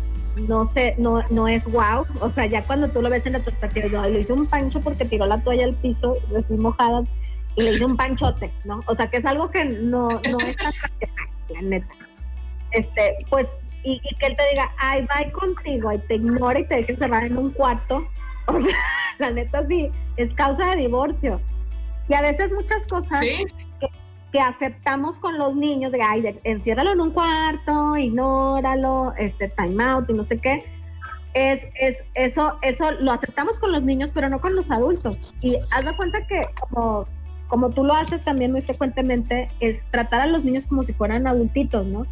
no 0.47 0.67
sé, 0.67 0.95
no, 0.99 1.23
no 1.31 1.49
es 1.49 1.67
wow. 1.67 2.07
O 2.21 2.29
sea, 2.29 2.47
ya 2.47 2.63
cuando 2.65 2.89
tú 2.89 3.03
lo 3.03 3.11
ves 3.11 3.27
en 3.27 3.33
retrospectiva, 3.33 3.89
yo 3.89 4.01
"Ay, 4.01 4.13
le 4.13 4.21
hice 4.21 4.33
un 4.33 4.47
pancho 4.47 4.81
porque 4.81 5.05
tiró 5.05 5.27
la 5.27 5.43
toalla 5.43 5.65
al 5.65 5.75
piso, 5.75 6.17
así 6.37 6.55
mojada, 6.55 7.03
y 7.57 7.63
le 7.63 7.73
hice 7.73 7.85
un 7.85 7.97
panchote, 7.97 8.53
¿no? 8.65 8.81
O 8.87 8.95
sea, 8.95 9.09
que 9.09 9.17
es 9.17 9.27
algo 9.27 9.51
que 9.51 9.65
no, 9.65 10.09
no 10.09 10.39
es 10.39 10.57
tan 10.57 10.73
la 11.49 11.63
neta. 11.63 11.89
Este, 12.71 13.17
pues, 13.31 13.53
y, 13.83 14.01
que 14.21 14.27
él 14.27 14.37
te 14.37 14.49
diga, 14.51 14.71
ay, 14.79 15.07
bye 15.07 15.33
contigo, 15.33 15.93
y 15.93 15.99
te 15.99 16.17
ignora 16.17 16.61
y 16.61 16.67
te 16.67 16.77
deje 16.77 16.93
encerrar 16.93 17.25
en 17.25 17.37
un 17.37 17.51
cuarto. 17.51 18.07
O 18.47 18.59
sea, 18.59 18.77
la 19.19 19.31
neta 19.31 19.65
sí, 19.65 19.91
es 20.17 20.33
causa 20.35 20.67
de 20.71 20.83
divorcio. 20.83 21.41
Y 22.09 22.15
a 22.15 22.23
veces 22.23 22.53
muchas 22.53 22.87
cosas 22.87 23.21
Sí, 23.21 23.45
que 24.33 24.41
aceptamos 24.41 25.19
con 25.19 25.39
los 25.39 25.57
niños, 25.57 25.93
de, 25.93 26.03
ay, 26.03 26.21
de- 26.21 26.41
enciérralo 26.45 26.93
en 26.93 27.01
un 27.01 27.11
cuarto, 27.13 27.97
ignóralo, 27.97 29.15
este, 29.17 29.49
time 29.49 29.83
out 29.83 30.09
y 30.11 30.13
no 30.13 30.23
sé 30.25 30.39
qué. 30.39 30.65
Es, 31.35 31.67
es, 31.81 31.99
eso, 32.15 32.59
eso 32.63 32.91
lo 32.93 33.13
aceptamos 33.13 33.59
con 33.59 33.73
los 33.73 33.83
niños, 33.83 34.11
pero 34.15 34.29
no 34.29 34.39
con 34.39 34.55
los 34.55 34.71
adultos. 34.71 35.35
Y 35.43 35.57
haz 35.57 35.85
de 35.85 35.97
cuenta 35.97 36.19
que 36.29 36.43
como, 36.61 37.07
como 37.49 37.71
tú 37.71 37.85
lo 37.85 37.95
haces 37.95 38.23
también 38.25 38.53
muy 38.53 38.63
frecuentemente, 38.63 39.49
es 39.61 39.85
tratar 39.91 40.21
a 40.23 40.27
los 40.27 40.45
niños 40.45 40.67
como 40.67 40.83
si 40.83 40.93
fueran 40.93 41.27
adultitos, 41.27 41.87
¿no? 41.87 42.07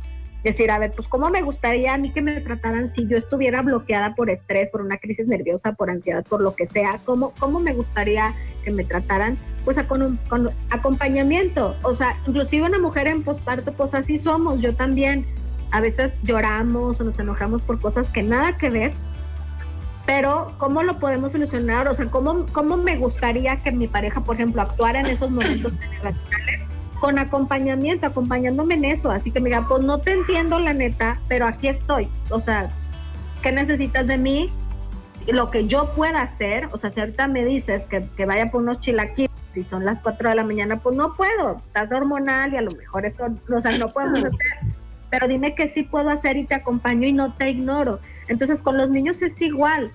Decir, 0.46 0.70
a 0.70 0.78
ver, 0.78 0.92
pues 0.92 1.08
cómo 1.08 1.28
me 1.28 1.42
gustaría 1.42 1.92
a 1.92 1.98
mí 1.98 2.12
que 2.12 2.22
me 2.22 2.40
trataran 2.40 2.86
si 2.86 3.04
yo 3.08 3.16
estuviera 3.16 3.62
bloqueada 3.62 4.14
por 4.14 4.30
estrés, 4.30 4.70
por 4.70 4.80
una 4.80 4.96
crisis 4.96 5.26
nerviosa, 5.26 5.72
por 5.72 5.90
ansiedad, 5.90 6.24
por 6.24 6.40
lo 6.40 6.54
que 6.54 6.66
sea, 6.66 7.00
cómo, 7.04 7.32
cómo 7.40 7.58
me 7.58 7.74
gustaría 7.74 8.32
que 8.62 8.70
me 8.70 8.84
trataran 8.84 9.36
pues 9.64 9.76
con, 9.88 10.02
un- 10.02 10.50
acompañamiento. 10.70 11.74
O 11.82 11.96
sea, 11.96 12.16
inclusive 12.28 12.64
una 12.64 12.78
mujer 12.78 13.08
en 13.08 13.24
posparto, 13.24 13.72
pues 13.72 13.92
así 13.94 14.18
somos, 14.18 14.60
yo 14.60 14.72
también. 14.72 15.26
A 15.72 15.80
veces 15.80 16.14
lloramos 16.22 17.00
o 17.00 17.04
nos 17.04 17.18
enojamos 17.18 17.60
por 17.60 17.80
cosas 17.80 18.08
que 18.08 18.22
nada 18.22 18.56
que 18.56 18.70
ver, 18.70 18.92
pero 20.06 20.52
¿cómo 20.58 20.84
lo 20.84 20.96
podemos 21.00 21.32
solucionar? 21.32 21.88
O 21.88 21.94
sea, 21.94 22.06
¿cómo, 22.06 22.46
cómo 22.52 22.76
me 22.76 22.96
gustaría 22.96 23.60
que 23.64 23.72
mi 23.72 23.88
pareja, 23.88 24.20
por 24.22 24.36
ejemplo, 24.36 24.62
actuara 24.62 25.00
en 25.00 25.06
esos 25.06 25.28
momentos 25.28 25.72
tan 25.76 25.92
irracionales? 25.92 26.55
Con 27.06 27.20
acompañamiento, 27.20 28.04
acompañándome 28.04 28.74
en 28.74 28.84
eso. 28.84 29.12
Así 29.12 29.30
que 29.30 29.38
me 29.38 29.48
diga, 29.48 29.64
pues 29.68 29.80
no 29.80 30.00
te 30.00 30.10
entiendo 30.10 30.58
la 30.58 30.74
neta, 30.74 31.20
pero 31.28 31.46
aquí 31.46 31.68
estoy. 31.68 32.08
O 32.30 32.40
sea, 32.40 32.68
¿qué 33.44 33.52
necesitas 33.52 34.08
de 34.08 34.18
mí? 34.18 34.50
Lo 35.28 35.52
que 35.52 35.68
yo 35.68 35.92
pueda 35.94 36.22
hacer, 36.22 36.66
o 36.72 36.78
sea, 36.78 36.90
si 36.90 36.98
ahorita 36.98 37.28
me 37.28 37.44
dices 37.44 37.84
que, 37.84 38.08
que 38.16 38.26
vaya 38.26 38.46
por 38.46 38.60
unos 38.60 38.80
chilaquiles, 38.80 39.30
si 39.52 39.62
son 39.62 39.84
las 39.84 40.02
4 40.02 40.30
de 40.30 40.34
la 40.34 40.42
mañana, 40.42 40.80
pues 40.80 40.96
no 40.96 41.12
puedo, 41.12 41.62
estás 41.68 41.92
hormonal 41.92 42.52
y 42.54 42.56
a 42.56 42.62
lo 42.62 42.72
mejor 42.72 43.06
eso, 43.06 43.24
o 43.24 43.60
sea, 43.62 43.78
no 43.78 43.92
podemos 43.92 44.24
hacer. 44.24 44.74
Pero 45.08 45.28
dime 45.28 45.54
que 45.54 45.68
sí 45.68 45.84
puedo 45.84 46.10
hacer 46.10 46.36
y 46.36 46.44
te 46.44 46.56
acompaño 46.56 47.06
y 47.06 47.12
no 47.12 47.32
te 47.34 47.50
ignoro. 47.50 48.00
Entonces, 48.26 48.60
con 48.60 48.76
los 48.76 48.90
niños 48.90 49.22
es 49.22 49.40
igual. 49.40 49.92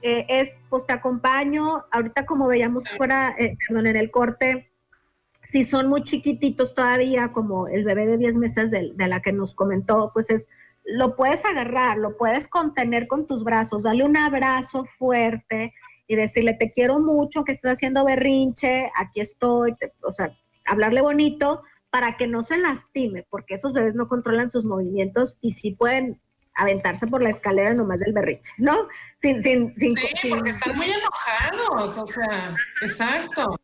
Eh, 0.00 0.24
es, 0.30 0.56
pues 0.70 0.86
te 0.86 0.94
acompaño, 0.94 1.84
ahorita 1.90 2.24
como 2.24 2.46
veíamos 2.46 2.88
fuera, 2.96 3.34
eh, 3.38 3.54
perdón, 3.68 3.86
en 3.86 3.96
el 3.96 4.10
corte, 4.10 4.70
si 5.46 5.62
son 5.62 5.88
muy 5.88 6.02
chiquititos 6.02 6.74
todavía, 6.74 7.32
como 7.32 7.68
el 7.68 7.84
bebé 7.84 8.06
de 8.06 8.18
10 8.18 8.38
meses 8.38 8.70
de, 8.70 8.92
la 8.96 9.20
que 9.20 9.32
nos 9.32 9.54
comentó, 9.54 10.10
pues 10.12 10.30
es, 10.30 10.48
lo 10.84 11.16
puedes 11.16 11.44
agarrar, 11.44 11.98
lo 11.98 12.16
puedes 12.16 12.48
contener 12.48 13.06
con 13.06 13.26
tus 13.26 13.44
brazos, 13.44 13.84
darle 13.84 14.04
un 14.04 14.16
abrazo 14.16 14.84
fuerte 14.84 15.72
y 16.06 16.16
decirle, 16.16 16.54
te 16.54 16.70
quiero 16.70 17.00
mucho, 17.00 17.44
que 17.44 17.52
estás 17.52 17.74
haciendo 17.74 18.04
berrinche, 18.04 18.90
aquí 18.96 19.20
estoy, 19.20 19.74
o 20.02 20.12
sea, 20.12 20.36
hablarle 20.66 21.00
bonito 21.00 21.62
para 21.90 22.16
que 22.16 22.26
no 22.26 22.42
se 22.42 22.58
lastime, 22.58 23.26
porque 23.30 23.54
esos 23.54 23.72
bebés 23.72 23.94
no 23.94 24.08
controlan 24.08 24.50
sus 24.50 24.64
movimientos 24.64 25.38
y 25.40 25.52
sí 25.52 25.70
pueden 25.72 26.20
aventarse 26.56 27.06
por 27.06 27.22
la 27.22 27.30
escalera 27.30 27.74
nomás 27.74 28.00
del 28.00 28.12
berrinche, 28.12 28.52
¿no? 28.58 28.88
Sin, 29.16 29.42
sin, 29.42 29.76
sin, 29.78 29.96
sí, 29.96 30.28
porque 30.28 30.50
están 30.50 30.76
muy 30.76 30.86
enojados, 30.90 31.98
o 31.98 32.06
sea, 32.06 32.56
exacto. 32.82 33.56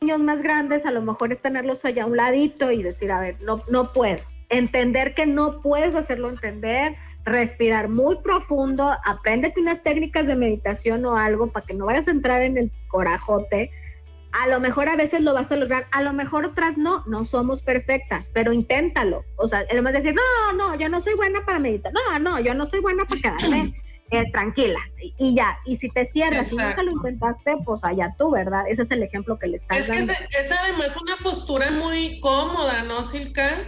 Niños 0.00 0.20
más 0.20 0.42
grandes, 0.42 0.86
a 0.86 0.90
lo 0.90 1.02
mejor 1.02 1.32
es 1.32 1.40
tenerlos 1.40 1.84
allá 1.84 2.04
a 2.04 2.06
un 2.06 2.16
ladito 2.16 2.70
y 2.70 2.82
decir, 2.82 3.10
a 3.12 3.20
ver, 3.20 3.36
no, 3.42 3.62
no 3.70 3.86
puedo. 3.92 4.20
Entender 4.48 5.14
que 5.14 5.26
no 5.26 5.60
puedes 5.60 5.94
hacerlo 5.94 6.28
entender, 6.28 6.96
respirar 7.24 7.88
muy 7.88 8.16
profundo, 8.16 8.94
apréndete 9.04 9.60
unas 9.60 9.82
técnicas 9.82 10.26
de 10.26 10.36
meditación 10.36 11.04
o 11.04 11.16
algo 11.16 11.48
para 11.48 11.66
que 11.66 11.74
no 11.74 11.86
vayas 11.86 12.08
a 12.08 12.12
entrar 12.12 12.42
en 12.42 12.56
el 12.56 12.70
corajote. 12.88 13.70
A 14.32 14.48
lo 14.48 14.60
mejor 14.60 14.88
a 14.88 14.96
veces 14.96 15.22
lo 15.22 15.34
vas 15.34 15.50
a 15.50 15.56
lograr, 15.56 15.86
a 15.90 16.02
lo 16.02 16.12
mejor 16.12 16.44
otras 16.44 16.78
no, 16.78 17.02
no 17.06 17.24
somos 17.24 17.62
perfectas, 17.62 18.30
pero 18.32 18.52
inténtalo. 18.52 19.24
O 19.36 19.48
sea, 19.48 19.64
además 19.70 19.94
de 19.94 20.00
decir, 20.00 20.14
no, 20.14 20.52
no, 20.52 20.78
yo 20.78 20.88
no 20.88 21.00
soy 21.00 21.14
buena 21.14 21.44
para 21.44 21.58
meditar, 21.58 21.92
no, 21.92 22.18
no, 22.18 22.38
yo 22.38 22.54
no 22.54 22.66
soy 22.66 22.80
buena 22.80 23.04
para 23.06 23.20
quedarme 23.20 23.74
eh, 24.10 24.30
tranquila, 24.32 24.78
y, 25.18 25.34
ya. 25.34 25.58
Y 25.64 25.76
si 25.76 25.88
te 25.90 26.06
cierras 26.06 26.52
y 26.52 26.56
nunca 26.56 26.82
lo 26.82 26.92
intentaste, 26.92 27.56
pues 27.64 27.82
allá 27.84 28.14
tú, 28.18 28.30
¿verdad? 28.30 28.64
Ese 28.68 28.82
es 28.82 28.90
el 28.90 29.02
ejemplo 29.02 29.38
que 29.38 29.48
le 29.48 29.56
estás 29.56 29.78
Es 29.78 29.86
que 29.86 29.96
dando. 29.98 30.12
ese- 30.12 30.28
es 30.38 30.52
además 30.52 30.96
una 30.96 31.16
postura 31.22 31.70
muy 31.70 32.20
cómoda, 32.20 32.82
¿no, 32.82 33.02
Silka? 33.02 33.58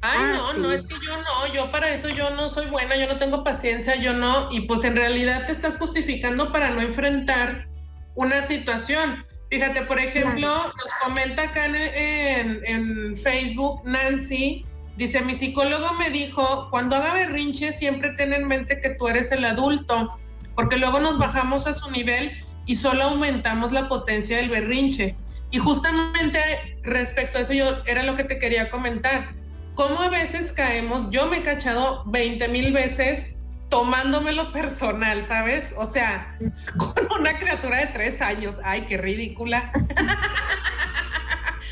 Ay, 0.00 0.20
Ah, 0.20 0.32
no, 0.36 0.52
sí. 0.52 0.60
no, 0.60 0.70
es 0.72 0.84
que 0.86 0.94
yo 1.04 1.16
no, 1.16 1.52
yo 1.54 1.70
para 1.72 1.88
eso 1.90 2.08
yo 2.10 2.30
no 2.30 2.48
soy 2.48 2.66
buena, 2.66 2.94
yo 2.96 3.06
no 3.08 3.18
tengo 3.18 3.42
paciencia, 3.42 3.96
yo 3.96 4.12
no, 4.12 4.50
y 4.52 4.60
pues 4.62 4.84
en 4.84 4.96
realidad 4.96 5.46
te 5.46 5.52
estás 5.52 5.78
justificando 5.78 6.52
para 6.52 6.70
no 6.70 6.80
enfrentar 6.82 7.66
una 8.14 8.42
situación. 8.42 9.24
Fíjate, 9.50 9.82
por 9.82 9.98
ejemplo, 9.98 10.48
nos 10.48 10.94
comenta 11.02 11.42
acá 11.44 11.64
en, 11.66 11.74
en- 11.76 12.60
en 12.66 13.16
Facebook 13.16 13.80
Nancy, 13.84 14.64
dice, 14.96 15.22
mi 15.22 15.34
psicólogo 15.34 15.92
me 15.94 16.10
dijo, 16.10 16.68
cuando 16.70 16.96
haga 16.96 17.14
berrinche 17.14 17.72
siempre 17.72 18.10
ten 18.10 18.32
en 18.32 18.46
mente 18.46 18.80
que 18.80 18.90
tú 18.90 19.08
eres 19.08 19.32
el 19.32 19.44
adulto, 19.44 20.18
porque 20.54 20.76
luego 20.76 21.00
nos 21.00 21.18
bajamos 21.18 21.66
a 21.66 21.74
su 21.74 21.90
nivel 21.90 22.32
y 22.66 22.76
solo 22.76 23.04
aumentamos 23.04 23.72
la 23.72 23.88
potencia 23.88 24.36
del 24.36 24.50
berrinche. 24.50 25.16
Y 25.50 25.58
justamente 25.58 26.40
respecto 26.82 27.38
a 27.38 27.42
eso 27.42 27.52
yo 27.52 27.82
era 27.86 28.02
lo 28.02 28.16
que 28.16 28.24
te 28.24 28.38
quería 28.38 28.70
comentar. 28.70 29.34
Cómo 29.74 30.00
a 30.00 30.08
veces 30.08 30.52
caemos, 30.52 31.10
yo 31.10 31.26
me 31.26 31.38
he 31.38 31.42
cachado 31.42 32.04
20 32.06 32.48
mil 32.48 32.72
veces 32.72 33.40
tomándomelo 33.68 34.52
personal, 34.52 35.22
¿sabes? 35.22 35.74
O 35.76 35.84
sea, 35.84 36.38
con 36.76 37.20
una 37.20 37.36
criatura 37.38 37.78
de 37.78 37.86
tres 37.88 38.20
años, 38.20 38.60
ay, 38.64 38.86
qué 38.86 38.96
ridícula. 38.96 39.72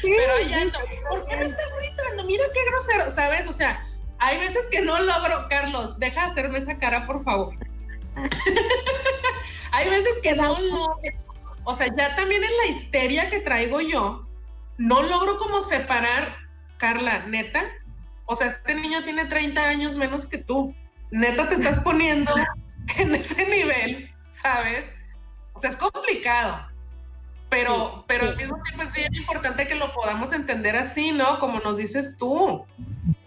Sí, 0.02 0.12
Pero 0.16 0.34
ahí 0.34 0.46
sí, 0.46 0.54
ando, 0.54 0.78
¿por 1.08 1.24
qué 1.26 1.36
me 1.36 1.44
estás 1.44 1.72
gritando? 1.78 2.24
Mira 2.24 2.44
qué 2.52 2.60
grosero, 2.66 3.08
¿sabes? 3.08 3.48
O 3.48 3.52
sea, 3.52 3.86
hay 4.18 4.38
veces 4.38 4.66
que 4.66 4.80
no 4.80 5.00
logro, 5.00 5.46
Carlos, 5.48 5.96
deja 6.00 6.22
de 6.22 6.26
hacerme 6.32 6.58
esa 6.58 6.76
cara, 6.76 7.06
por 7.06 7.22
favor. 7.22 7.54
hay 9.72 9.88
veces 9.88 10.18
que 10.20 10.34
no 10.34 10.58
logro, 10.58 10.98
o 11.62 11.74
sea, 11.74 11.86
ya 11.96 12.16
también 12.16 12.42
en 12.42 12.56
la 12.56 12.66
histeria 12.66 13.30
que 13.30 13.38
traigo 13.38 13.80
yo, 13.80 14.26
no 14.76 15.02
logro 15.02 15.38
como 15.38 15.60
separar, 15.60 16.36
Carla, 16.78 17.20
neta, 17.28 17.64
o 18.24 18.34
sea, 18.34 18.48
este 18.48 18.74
niño 18.74 19.04
tiene 19.04 19.26
30 19.26 19.62
años 19.62 19.94
menos 19.94 20.26
que 20.26 20.38
tú, 20.38 20.74
neta 21.12 21.46
te 21.46 21.54
estás 21.54 21.78
poniendo 21.78 22.34
en 22.96 23.14
ese 23.14 23.46
nivel, 23.46 24.12
¿sabes? 24.30 24.90
O 25.52 25.60
sea, 25.60 25.70
es 25.70 25.76
complicado. 25.76 26.71
Pero, 27.52 27.74
Sí, 27.98 28.04
pero 28.08 28.24
sí. 28.24 28.30
al 28.30 28.36
mismo 28.38 28.56
tiempo 28.64 28.82
es 28.82 28.92
bien 28.94 29.14
importante 29.14 29.66
que 29.66 29.74
lo 29.74 29.92
podamos 29.92 30.32
entender 30.32 30.74
así, 30.74 31.12
¿no? 31.12 31.38
Como 31.38 31.60
nos 31.60 31.76
dices 31.76 32.16
tú. 32.18 32.64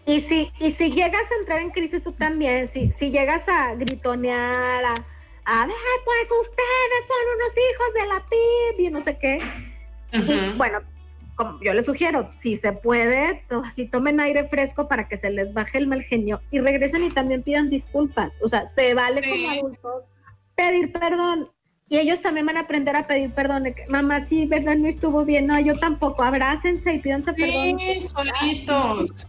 Y 0.07 0.19
si, 0.19 0.51
y 0.59 0.71
si 0.71 0.89
llegas 0.91 1.31
a 1.31 1.35
entrar 1.39 1.61
en 1.61 1.69
crisis 1.69 2.01
tú 2.01 2.11
también, 2.11 2.67
si, 2.67 2.91
si 2.91 3.11
llegas 3.11 3.47
a 3.47 3.75
gritonear, 3.75 4.83
a, 4.83 4.93
a 5.45 5.63
"Ay, 5.63 5.69
pues 6.05 6.31
ustedes 6.41 7.07
son 7.07 7.35
unos 7.35 7.53
hijos 7.69 7.93
de 7.93 8.07
la 8.07 8.25
PIB 8.29 8.87
y 8.87 8.89
no 8.89 8.99
sé 9.01 9.17
qué. 9.19 9.37
Y 10.11 10.39
Ujú. 10.39 10.57
bueno, 10.57 10.79
como 11.35 11.59
yo 11.61 11.75
les 11.75 11.85
sugiero, 11.85 12.31
si 12.35 12.57
se 12.57 12.71
puede, 12.73 13.45
si 13.75 13.85
tomen 13.87 14.19
aire 14.19 14.47
fresco 14.47 14.87
para 14.87 15.07
que 15.07 15.17
se 15.17 15.29
les 15.29 15.53
baje 15.53 15.77
el 15.77 15.85
mal 15.85 16.01
genio 16.01 16.41
y 16.49 16.59
regresen 16.61 17.03
y 17.03 17.09
también 17.11 17.43
pidan 17.43 17.69
disculpas. 17.69 18.39
O 18.41 18.47
sea, 18.47 18.65
se 18.65 18.95
vale 18.95 19.21
Sí. 19.21 19.29
como 19.29 19.49
adultos 19.51 20.05
pedir 20.55 20.91
perdón. 20.91 21.51
Y 21.87 21.97
ellos 21.99 22.21
también 22.21 22.47
van 22.47 22.57
a 22.57 22.61
aprender 22.61 22.95
a 22.95 23.05
pedir 23.05 23.31
perdón. 23.31 23.73
Mamá, 23.89 24.25
sí, 24.25 24.47
verdad, 24.47 24.75
no 24.75 24.87
estuvo 24.87 25.23
bien. 25.23 25.47
No, 25.47 25.59
yo 25.59 25.77
tampoco. 25.77 26.23
Abrácense 26.23 26.93
y 26.93 26.99
pídanse 26.99 27.33
perdón. 27.33 27.79
Sí, 27.79 28.01
solitos. 28.01 29.27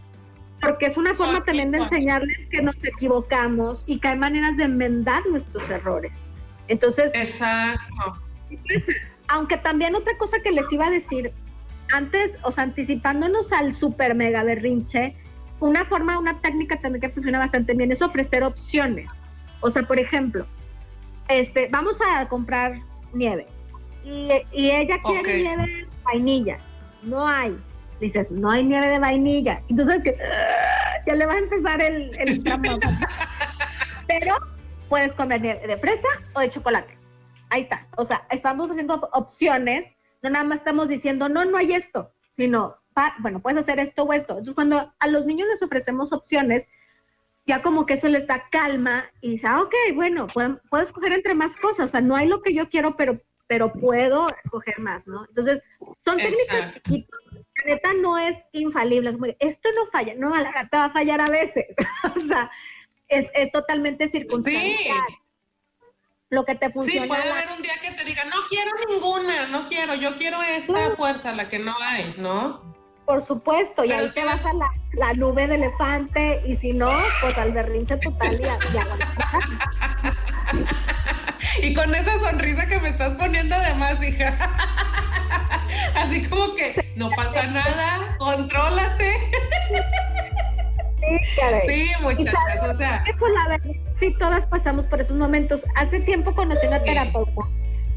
Porque 0.61 0.87
es 0.87 0.97
una 0.97 1.13
forma 1.13 1.43
también 1.43 1.69
de 1.69 1.77
Solitos. 1.77 1.91
enseñarles 1.97 2.47
que 2.47 2.61
nos 2.63 2.83
equivocamos 2.83 3.83
y 3.85 3.99
que 3.99 4.07
hay 4.07 4.17
maneras 4.17 4.57
de 4.57 4.63
enmendar 4.63 5.23
nuestros 5.27 5.69
errores. 5.69 6.23
Entonces, 6.67 7.11
Exacto. 7.13 8.19
aunque 9.27 9.57
también 9.57 9.95
otra 9.95 10.17
cosa 10.17 10.37
que 10.43 10.51
les 10.51 10.71
iba 10.73 10.87
a 10.87 10.89
decir, 10.89 11.31
antes, 11.93 12.37
o 12.41 12.51
sea, 12.51 12.63
anticipándonos 12.63 13.51
al 13.51 13.73
super 13.73 14.15
mega 14.15 14.43
berrinche, 14.43 15.15
una 15.59 15.85
forma, 15.85 16.17
una 16.17 16.41
técnica 16.41 16.81
también 16.81 17.01
que 17.01 17.09
funciona 17.09 17.37
bastante 17.37 17.73
bien 17.75 17.91
es 17.91 18.01
ofrecer 18.01 18.43
opciones. 18.43 19.11
O 19.61 19.69
sea, 19.69 19.83
por 19.83 19.99
ejemplo, 19.99 20.45
este, 21.29 21.67
vamos 21.71 21.99
a 22.01 22.27
comprar 22.27 22.79
nieve 23.13 23.47
y, 24.03 24.29
y 24.51 24.71
ella 24.71 24.97
quiere 25.03 25.41
nieve 25.41 25.63
de 25.67 25.87
vainilla. 26.03 26.57
No 27.03 27.27
hay. 27.27 27.57
Dices, 27.99 28.29
no 28.31 28.51
hay 28.51 28.63
nieve 28.63 28.87
de 28.87 28.99
vainilla. 28.99 29.61
Entonces, 29.69 30.01
que 30.03 30.11
"Ah", 30.23 31.03
ya 31.05 31.15
le 31.15 31.25
va 31.25 31.33
a 31.33 31.37
empezar 31.39 31.81
el, 31.81 32.11
el 32.19 32.43
tramo. 32.43 32.79
Pero 34.07 34.35
puedes 34.89 35.15
comer 35.15 35.41
nieve 35.41 35.67
de 35.67 35.77
fresa 35.77 36.07
o 36.33 36.39
de 36.39 36.49
chocolate. 36.49 36.97
Ahí 37.49 37.61
está. 37.61 37.87
O 37.97 38.05
sea, 38.05 38.25
estamos 38.29 38.69
haciendo 38.69 38.95
op- 38.95 39.09
opciones, 39.13 39.93
no 40.21 40.29
nada 40.29 40.45
más 40.45 40.59
estamos 40.59 40.87
diciendo, 40.89 41.29
no, 41.29 41.45
no 41.45 41.57
hay 41.57 41.73
esto, 41.73 42.11
sino, 42.31 42.75
pa- 42.93 43.15
bueno, 43.19 43.39
puedes 43.39 43.57
hacer 43.57 43.79
esto 43.79 44.03
o 44.03 44.13
esto. 44.13 44.33
Entonces, 44.33 44.55
cuando 44.55 44.93
a 44.99 45.07
los 45.07 45.25
niños 45.25 45.47
les 45.49 45.61
ofrecemos 45.61 46.13
opciones, 46.13 46.67
ya 47.47 47.61
como 47.61 47.85
que 47.85 47.93
eso 47.93 48.09
les 48.09 48.27
da 48.27 48.43
calma 48.51 49.09
y 49.21 49.31
dice, 49.31 49.47
ah, 49.47 49.61
ok, 49.61 49.73
bueno, 49.95 50.27
puedo, 50.27 50.59
puedo 50.69 50.83
escoger 50.83 51.13
entre 51.13 51.33
más 51.33 51.55
cosas. 51.55 51.85
O 51.85 51.87
sea, 51.87 52.01
no 52.01 52.15
hay 52.15 52.27
lo 52.27 52.41
que 52.41 52.53
yo 52.53 52.69
quiero, 52.69 52.97
pero, 52.97 53.21
pero 53.47 53.71
puedo 53.71 54.29
escoger 54.43 54.79
más, 54.79 55.07
¿no? 55.07 55.25
Entonces, 55.29 55.63
son 55.97 56.17
técnicas 56.17 56.41
Exacto. 56.75 56.79
chiquitas. 56.83 57.19
La 57.33 57.73
neta 57.73 57.93
no 57.93 58.17
es 58.17 58.37
infalible. 58.51 59.09
Es 59.09 59.17
muy, 59.17 59.35
esto 59.39 59.69
no 59.75 59.87
falla. 59.87 60.13
No, 60.15 60.33
a 60.35 60.41
la 60.41 60.51
gata 60.51 60.79
va 60.79 60.85
a 60.85 60.89
fallar 60.91 61.21
a 61.21 61.29
veces. 61.29 61.73
o 62.15 62.19
sea, 62.19 62.51
es, 63.07 63.27
es 63.33 63.49
totalmente 63.53 64.09
circunstancial. 64.09 64.99
Lo 66.29 66.43
que 66.43 66.55
te 66.55 66.65
Sí, 66.67 66.71
funciona. 66.73 67.07
puede 67.07 67.25
la- 67.25 67.39
haber 67.39 67.55
un 67.55 67.61
día 67.63 67.79
que 67.81 67.91
te 67.91 68.03
diga, 68.03 68.25
no 68.25 68.35
quiero 68.49 68.71
ninguna, 68.89 69.47
no 69.47 69.65
quiero, 69.65 69.95
yo 69.95 70.17
quiero 70.17 70.41
esta 70.43 70.91
fuerza, 70.91 71.31
la 71.31 71.47
que 71.47 71.59
no 71.59 71.73
hay, 71.79 72.13
¿no? 72.17 72.75
Por 73.07 73.21
supuesto, 73.23 73.85
y 73.85 73.87
Pero 73.87 74.01
ahí 74.01 74.09
te 74.13 74.25
vas 74.25 74.45
a 74.45 74.53
la, 74.53 74.69
la 74.91 75.13
nube 75.13 75.47
de 75.47 75.55
elefante, 75.55 76.41
y 76.45 76.55
si 76.55 76.73
no, 76.73 77.05
pues 77.21 77.37
al 77.37 77.53
berrinche 77.53 77.95
total 77.97 78.39
y 78.39 78.47
a, 78.49 78.59
y 78.69 78.77
a- 78.77 78.85
Y 81.61 81.73
con 81.73 81.95
esa 81.95 82.17
sonrisa 82.19 82.67
que 82.67 82.79
me 82.81 82.89
estás 82.89 83.13
poniendo 83.15 83.55
además, 83.55 84.03
hija. 84.03 84.37
Así 85.95 86.27
como 86.27 86.53
que 86.55 86.75
no 86.97 87.09
pasa 87.11 87.47
nada, 87.47 88.15
contrólate. 88.17 89.13
Sí, 90.99 91.17
caray. 91.39 91.61
Sí, 91.69 91.91
muchachas, 92.01 92.63
o 92.63 92.73
sea, 92.73 93.03
pues, 93.17 93.31
la 93.33 93.49
verdad, 93.51 93.69
sí, 93.99 94.13
todas 94.19 94.45
pasamos 94.47 94.85
por 94.85 94.99
esos 94.99 95.15
momentos. 95.15 95.65
Hace 95.75 96.01
tiempo 96.01 96.35
conocí 96.35 96.67
una 96.67 96.79
Sí. 96.79 96.85
terapeuta 96.85 97.41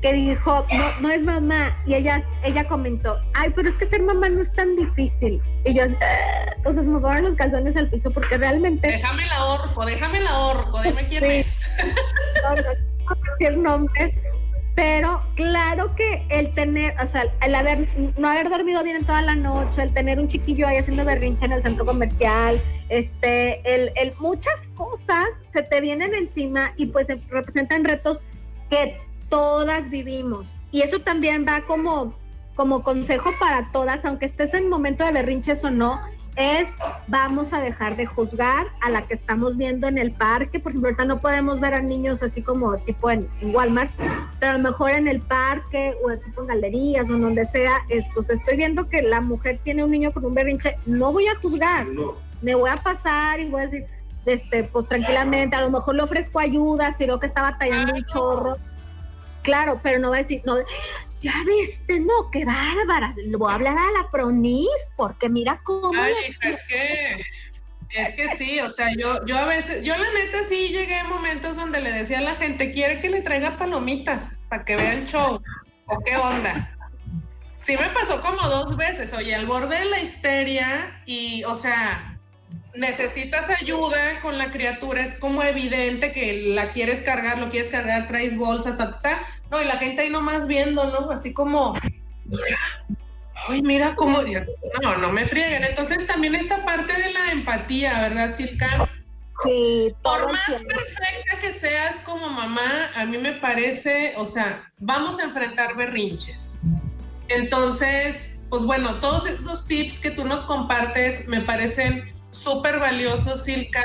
que 0.01 0.13
dijo, 0.15 0.67
no, 0.73 1.01
no 1.01 1.11
es 1.11 1.23
mamá, 1.25 1.77
y 1.87 1.95
ella, 1.95 2.25
ella 2.43 2.67
comentó, 2.67 3.19
ay, 3.35 3.51
pero 3.55 3.69
es 3.69 3.77
que 3.77 3.85
ser 3.85 4.03
mamá 4.03 4.29
no 4.31 4.41
es 4.41 4.53
tan 4.55 4.75
difícil. 4.77 5.41
Y 5.65 5.75
yo, 5.75 5.85
"Ah", 6.01 6.53
entonces 6.57 6.89
me 6.89 6.99
fueron 7.01 7.25
los 7.25 7.35
calzones 7.35 7.77
al 7.77 7.89
piso 7.89 8.11
porque 8.11 8.39
realmente 8.39 8.89
déjame 8.89 9.27
la 9.27 9.45
orco, 9.45 9.85
déjame 9.85 10.21
la 10.21 10.39
orco, 10.39 10.81
dime 10.83 11.07
quién 11.07 11.23
Sí. 11.25 11.31
es. 11.33 11.71
no, 12.43 12.55
no 12.57 13.21
decir 13.39 13.59
nombres, 13.59 14.15
pero 14.75 15.23
claro 15.35 15.95
que 15.97 16.25
el 16.31 16.55
tener, 16.55 16.95
o 17.03 17.07
sea, 17.07 17.27
el 17.43 17.55
haber, 17.55 17.87
no 18.19 18.29
haber 18.31 18.49
dormido 18.49 18.83
bien 18.83 18.97
en 18.97 19.05
toda 19.05 19.21
la 19.21 19.35
noche, 19.35 19.83
el 19.83 19.93
tener 19.93 20.19
un 20.19 20.29
chiquillo 20.29 20.67
ahí 20.67 20.79
haciendo 20.79 21.05
berrinche 21.05 21.45
en 21.45 21.53
el 21.53 21.61
centro 21.61 21.85
comercial, 21.85 22.59
este, 22.89 23.61
el, 23.75 23.93
el 23.97 24.15
muchas 24.19 24.69
cosas 24.75 25.27
se 25.53 25.63
te 25.63 25.81
vienen 25.83 26.15
encima 26.15 26.73
y 26.77 26.87
pues 26.87 27.09
representan 27.29 27.85
retos 27.85 28.23
que 28.71 28.99
todas 29.31 29.89
vivimos. 29.89 30.53
Y 30.71 30.83
eso 30.83 30.99
también 30.99 31.47
va 31.49 31.63
como, 31.63 32.15
como 32.55 32.83
consejo 32.83 33.31
para 33.41 33.65
todas, 33.73 34.05
aunque 34.05 34.27
estés 34.27 34.53
en 34.53 34.69
momento 34.69 35.05
de 35.05 35.13
berrinches 35.13 35.65
o 35.65 35.71
no, 35.71 36.01
es 36.37 36.69
vamos 37.09 37.53
a 37.53 37.61
dejar 37.61 37.97
de 37.97 38.07
juzgar 38.07 38.67
a 38.81 38.91
la 38.91 39.07
que 39.07 39.15
estamos 39.15 39.57
viendo 39.57 39.89
en 39.89 39.99
el 39.99 40.13
parque. 40.13 40.61
Por 40.61 40.73
ejemplo, 40.73 40.89
ahorita 40.89 41.05
no 41.05 41.21
podemos 41.21 41.61
ver 41.61 41.75
a 41.75 41.83
niños 41.83 42.23
así 42.23 42.43
como 42.43 42.77
tipo 42.79 43.11
en, 43.11 43.29
en 43.41 43.55
Walmart, 43.55 43.91
pero 44.39 44.53
a 44.53 44.57
lo 44.59 44.63
mejor 44.63 44.91
en 44.91 45.09
el 45.09 45.21
parque 45.21 45.95
o 46.05 46.17
tipo 46.19 46.43
en 46.43 46.49
galerías 46.49 47.09
o 47.09 47.15
en 47.15 47.23
donde 47.23 47.45
sea, 47.45 47.79
es, 47.89 48.05
pues 48.15 48.31
estoy 48.31 48.57
viendo 48.57 48.89
que 48.89 49.03
la 49.03 49.21
mujer 49.21 49.61
tiene 49.63 49.85
un 49.85 49.91
niño 49.91 50.13
con 50.13 50.25
un 50.25 50.35
berrinche, 50.35 50.77
no 50.87 51.13
voy 51.13 51.27
a 51.27 51.35
juzgar, 51.37 51.87
me 52.43 52.55
voy 52.55 52.71
a 52.71 52.77
pasar 52.77 53.41
y 53.41 53.49
voy 53.49 53.61
a 53.61 53.65
decir, 53.65 53.85
este, 54.27 54.65
pues 54.65 54.87
tranquilamente, 54.87 55.57
a 55.57 55.63
lo 55.63 55.71
mejor 55.71 55.95
le 55.95 56.03
ofrezco 56.03 56.39
ayuda, 56.39 56.93
si 56.93 57.07
veo 57.07 57.19
que 57.19 57.27
está 57.27 57.43
batallando 57.43 57.95
un 57.95 58.05
chorro. 58.05 58.57
Claro, 59.43 59.81
pero 59.83 59.99
no 59.99 60.09
voy 60.09 60.17
a 60.19 60.23
decir, 60.23 60.43
no, 60.45 60.59
ya 61.21 61.35
viste, 61.47 62.01
no, 62.01 62.31
qué 62.31 62.45
bárbaras, 62.45 63.17
le 63.17 63.37
voy 63.37 63.51
a 63.51 63.55
hablar 63.55 63.77
a 63.79 64.03
la 64.03 64.11
PRONIF, 64.11 64.69
porque 64.97 65.29
mira 65.29 65.61
cómo... 65.65 66.01
Ay, 66.01 66.15
les- 66.43 66.57
es 66.57 66.67
que, 66.67 67.21
es 67.91 68.15
que 68.15 68.29
sí, 68.37 68.61
o 68.61 68.69
sea, 68.69 68.89
yo, 68.99 69.25
yo 69.27 69.37
a 69.39 69.45
veces, 69.47 69.83
yo 69.85 69.97
la 69.97 70.13
neta 70.13 70.43
sí 70.49 70.69
llegué 70.69 70.97
a 70.97 71.05
momentos 71.05 71.57
donde 71.57 71.81
le 71.81 71.91
decía 71.93 72.19
a 72.19 72.23
la 72.23 72.35
gente, 72.37 72.71
quiere 72.71 73.01
que 73.01 73.09
le 73.11 73.23
traiga 73.23 73.57
palomitas 73.57 74.41
para 74.49 74.65
que 74.65 74.77
vea 74.77 74.93
el 74.93 75.07
show, 75.07 75.41
o 75.87 75.99
qué 76.05 76.17
onda. 76.17 76.77
Sí 77.59 77.77
me 77.77 77.91
pasó 77.91 78.21
como 78.23 78.47
dos 78.49 78.77
veces, 78.77 79.13
oye, 79.13 79.35
al 79.35 79.47
borde 79.47 79.79
de 79.79 79.85
la 79.87 80.01
histeria 80.01 81.03
y, 81.05 81.45
o 81.45 81.55
sea, 81.55 82.19
necesitas 82.75 83.51
ayuda 83.51 84.21
con 84.21 84.39
la 84.39 84.51
criatura, 84.51 85.03
es 85.03 85.19
como 85.19 85.43
evidente 85.43 86.13
que 86.13 86.43
la 86.55 86.71
quieres 86.71 87.01
cargar, 87.01 87.39
lo 87.39 87.51
quieres 87.51 87.71
cargar, 87.71 88.07
traes 88.07 88.37
bolsas, 88.37 88.77
ta, 88.77 88.91
ta, 88.91 89.01
ta. 89.01 89.27
No, 89.51 89.61
y 89.61 89.65
la 89.65 89.77
gente 89.77 90.03
ahí 90.03 90.11
nomás 90.11 90.47
viendo, 90.47 90.85
¿no? 90.91 91.11
Así 91.11 91.33
como, 91.33 91.75
ay, 93.49 93.63
mira 93.63 93.95
cómo, 93.97 94.23
no, 94.83 94.97
no 94.99 95.13
me 95.13 95.25
frieguen. 95.25 95.65
Entonces 95.65 96.07
también 96.07 96.35
esta 96.35 96.65
parte 96.65 96.93
de 96.93 97.13
la 97.13 97.33
empatía, 97.33 98.01
¿verdad, 98.01 98.33
Silka? 98.33 98.89
Sí, 99.43 99.95
Por 100.03 100.31
más 100.31 100.47
tiempo. 100.47 100.69
perfecta 100.69 101.39
que 101.41 101.53
seas 101.53 102.01
como 102.01 102.29
mamá, 102.29 102.91
a 102.95 103.07
mí 103.07 103.17
me 103.17 103.33
parece, 103.33 104.13
o 104.17 104.27
sea, 104.27 104.71
vamos 104.79 105.19
a 105.19 105.25
enfrentar 105.25 105.75
berrinches. 105.77 106.61
Entonces, 107.29 108.39
pues 108.51 108.65
bueno, 108.65 109.01
todos 109.01 109.27
estos 109.27 109.67
tips 109.67 110.01
que 110.01 110.11
tú 110.11 110.25
nos 110.27 110.43
compartes 110.43 111.27
me 111.27 111.41
parecen 111.41 112.13
súper 112.31 112.79
valiosos, 112.79 113.45
Silka, 113.45 113.83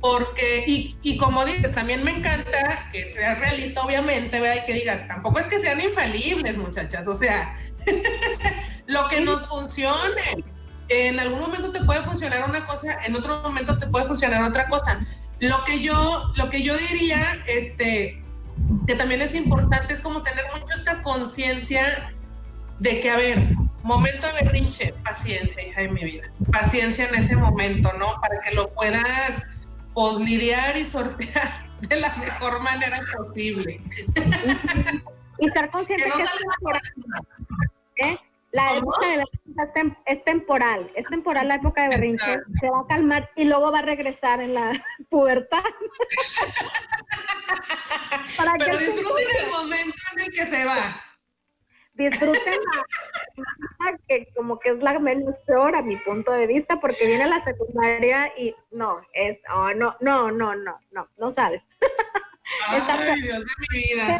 porque, 0.00 0.64
y, 0.66 0.96
y 1.02 1.16
como 1.16 1.44
dices, 1.44 1.74
también 1.74 2.04
me 2.04 2.12
encanta 2.12 2.88
que 2.92 3.04
seas 3.06 3.38
realista, 3.40 3.82
obviamente, 3.82 4.40
¿verdad? 4.40 4.62
Y 4.62 4.66
que 4.66 4.74
digas, 4.74 5.06
tampoco 5.08 5.40
es 5.40 5.46
que 5.46 5.58
sean 5.58 5.80
infalibles, 5.80 6.56
muchachas, 6.56 7.08
o 7.08 7.14
sea, 7.14 7.56
lo 8.86 9.08
que 9.08 9.20
nos 9.20 9.46
funcione. 9.48 10.44
En 10.88 11.20
algún 11.20 11.40
momento 11.40 11.70
te 11.70 11.84
puede 11.84 12.02
funcionar 12.02 12.48
una 12.48 12.64
cosa, 12.64 12.98
en 13.04 13.14
otro 13.14 13.42
momento 13.42 13.76
te 13.76 13.86
puede 13.88 14.06
funcionar 14.06 14.42
otra 14.42 14.68
cosa. 14.68 15.04
Lo 15.40 15.62
que 15.64 15.80
yo, 15.80 16.32
lo 16.36 16.48
que 16.48 16.62
yo 16.62 16.76
diría, 16.76 17.42
este, 17.46 18.22
que 18.86 18.94
también 18.94 19.20
es 19.20 19.34
importante, 19.34 19.92
es 19.92 20.00
como 20.00 20.22
tener 20.22 20.46
mucho 20.54 20.72
esta 20.74 21.02
conciencia 21.02 22.12
de 22.78 23.00
que, 23.00 23.10
a 23.10 23.16
ver, 23.16 23.48
momento 23.88 24.26
de 24.28 24.32
berrinche, 24.44 24.92
paciencia, 25.04 25.66
hija 25.66 25.80
de 25.80 25.88
mi 25.88 26.04
vida. 26.04 26.30
Paciencia 26.52 27.08
en 27.08 27.14
ese 27.16 27.34
momento, 27.36 27.92
¿no? 27.94 28.20
Para 28.20 28.38
que 28.40 28.52
lo 28.52 28.72
puedas, 28.74 29.44
pues, 29.94 30.18
lidiar 30.18 30.76
y 30.76 30.84
sortear 30.84 31.66
de 31.88 31.96
la 31.96 32.14
mejor 32.16 32.60
manera 32.60 33.00
posible. 33.16 33.80
Y 35.40 35.46
estar 35.46 35.68
consciente 35.70 36.04
Que 36.04 36.10
no 36.10 36.16
que 36.16 36.22
es 36.22 36.28
salga 36.30 36.44
temporal, 36.56 36.82
¿eh? 37.96 38.18
La 38.50 38.68
¿Cómo? 38.68 38.78
época 38.78 39.06
de 39.06 39.16
berrinches 39.18 39.68
es, 39.68 39.74
tem- 39.74 39.96
es 40.06 40.24
temporal, 40.24 40.90
es 40.94 41.04
temporal 41.06 41.48
la 41.48 41.56
época 41.56 41.82
de 41.82 41.88
berrinches, 41.90 42.28
Exacto. 42.28 42.52
se 42.60 42.70
va 42.70 42.80
a 42.80 42.86
calmar 42.86 43.30
y 43.36 43.44
luego 43.44 43.70
va 43.70 43.80
a 43.80 43.82
regresar 43.82 44.40
en 44.40 44.54
la 44.54 44.72
pubertad. 45.10 45.62
Para 48.36 48.52
que 48.52 48.58
Pero 48.64 48.78
estén 48.78 48.96
disfruten 48.96 49.26
el 49.44 49.50
momento 49.50 49.96
en 50.14 50.20
el 50.20 50.30
que 50.32 50.46
se 50.46 50.64
va. 50.64 51.02
disfruten 51.94 52.54
la, 52.54 52.76
la 52.76 52.82
que 54.06 54.28
como 54.34 54.58
que 54.58 54.70
es 54.70 54.82
la 54.82 54.98
menos 54.98 55.38
peor 55.40 55.74
a 55.76 55.82
mi 55.82 55.96
punto 55.96 56.32
de 56.32 56.46
vista 56.46 56.80
porque 56.80 57.06
viene 57.06 57.26
la 57.26 57.40
secundaria 57.40 58.32
y 58.36 58.54
no 58.70 59.00
es 59.12 59.38
oh, 59.54 59.70
no 59.76 59.96
no 60.00 60.30
no 60.30 60.54
no 60.54 60.78
no 60.92 61.08
no 61.16 61.30
sabes 61.30 61.66
Ay, 62.68 63.20
Dios 63.22 63.44
de 63.44 63.52
mi 63.70 63.78
vida. 63.78 64.18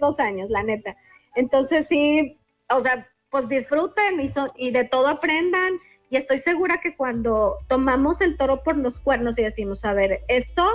dos 0.00 0.18
años 0.18 0.50
la 0.50 0.62
neta 0.62 0.96
entonces 1.34 1.86
sí 1.88 2.38
o 2.70 2.80
sea 2.80 3.08
pues 3.30 3.48
disfruten 3.48 4.20
y, 4.20 4.28
so- 4.28 4.52
y 4.56 4.70
de 4.70 4.84
todo 4.84 5.08
aprendan 5.08 5.74
y 6.10 6.16
estoy 6.16 6.38
segura 6.38 6.80
que 6.80 6.96
cuando 6.96 7.58
tomamos 7.68 8.20
el 8.20 8.36
toro 8.36 8.62
por 8.62 8.76
los 8.76 9.00
cuernos 9.00 9.38
y 9.38 9.42
decimos 9.42 9.84
a 9.84 9.92
ver 9.92 10.22
esto 10.28 10.66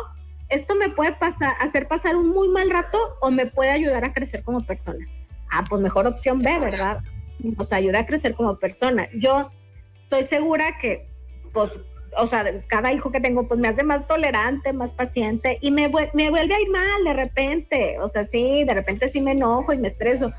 esto 0.50 0.76
me 0.76 0.90
puede 0.90 1.14
pasar 1.14 1.56
hacer 1.60 1.88
pasar 1.88 2.16
un 2.16 2.30
muy 2.30 2.50
mal 2.50 2.70
rato 2.70 2.98
o 3.22 3.32
me 3.32 3.48
puede 3.48 3.72
ayudar 3.72 4.04
a 4.06 4.14
crecer 4.14 4.44
como 4.44 4.66
persona 4.66 5.06
ah, 5.52 5.64
pues 5.70 5.82
mejor 5.82 6.08
opción 6.08 6.40
B, 6.40 6.58
¿verdad? 6.60 7.00
Nos 7.44 7.72
ayuda 7.72 8.00
a 8.00 8.06
crecer 8.06 8.34
como 8.36 8.58
persona. 8.58 9.08
Yo 9.16 9.52
estoy 10.00 10.24
segura 10.24 10.78
que, 10.80 11.08
pues, 11.54 11.80
o 12.18 12.28
sea, 12.28 12.46
cada 12.68 12.94
hijo 12.94 13.12
que 13.12 13.20
tengo, 13.20 13.48
pues 13.48 13.60
me 13.60 13.68
hace 13.68 13.84
más 13.84 14.08
tolerante, 14.08 14.74
más 14.74 14.94
paciente 14.94 15.58
y 15.62 15.72
me, 15.72 15.90
me 16.14 16.30
vuelve 16.30 16.56
a 16.56 16.62
ir 16.62 16.70
mal 16.70 17.04
de 17.04 17.14
repente. 17.14 18.00
O 18.00 18.08
sea, 18.08 18.26
sí, 18.26 18.64
de 18.64 18.74
repente 18.74 19.10
sí 19.10 19.22
me 19.22 19.32
enojo 19.32 19.74
y 19.74 19.78
me 19.78 19.88
estreso. 19.88 20.32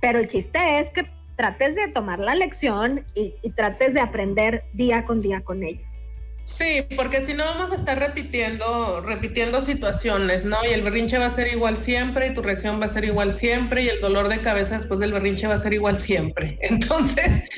Pero 0.00 0.18
el 0.18 0.28
chiste 0.28 0.78
es 0.78 0.90
que 0.90 1.06
trates 1.36 1.74
de 1.74 1.88
tomar 1.88 2.18
la 2.18 2.34
lección 2.34 3.04
y, 3.14 3.34
y 3.42 3.50
trates 3.50 3.94
de 3.94 4.00
aprender 4.00 4.64
día 4.72 5.04
con 5.04 5.20
día 5.20 5.42
con 5.42 5.62
ellos. 5.62 6.01
Sí, 6.44 6.84
porque 6.96 7.22
si 7.22 7.34
no 7.34 7.44
vamos 7.44 7.70
a 7.70 7.76
estar 7.76 7.98
repitiendo, 7.98 9.00
repitiendo 9.00 9.60
situaciones, 9.60 10.44
¿no? 10.44 10.56
Y 10.68 10.72
el 10.72 10.82
berrinche 10.82 11.16
va 11.18 11.26
a 11.26 11.30
ser 11.30 11.48
igual 11.48 11.76
siempre, 11.76 12.28
y 12.28 12.34
tu 12.34 12.42
reacción 12.42 12.80
va 12.80 12.86
a 12.86 12.88
ser 12.88 13.04
igual 13.04 13.32
siempre, 13.32 13.84
y 13.84 13.88
el 13.88 14.00
dolor 14.00 14.28
de 14.28 14.40
cabeza 14.40 14.74
después 14.74 14.98
del 14.98 15.12
berrinche 15.12 15.46
va 15.46 15.54
a 15.54 15.58
ser 15.58 15.72
igual 15.72 15.96
siempre. 15.96 16.58
Entonces, 16.62 17.48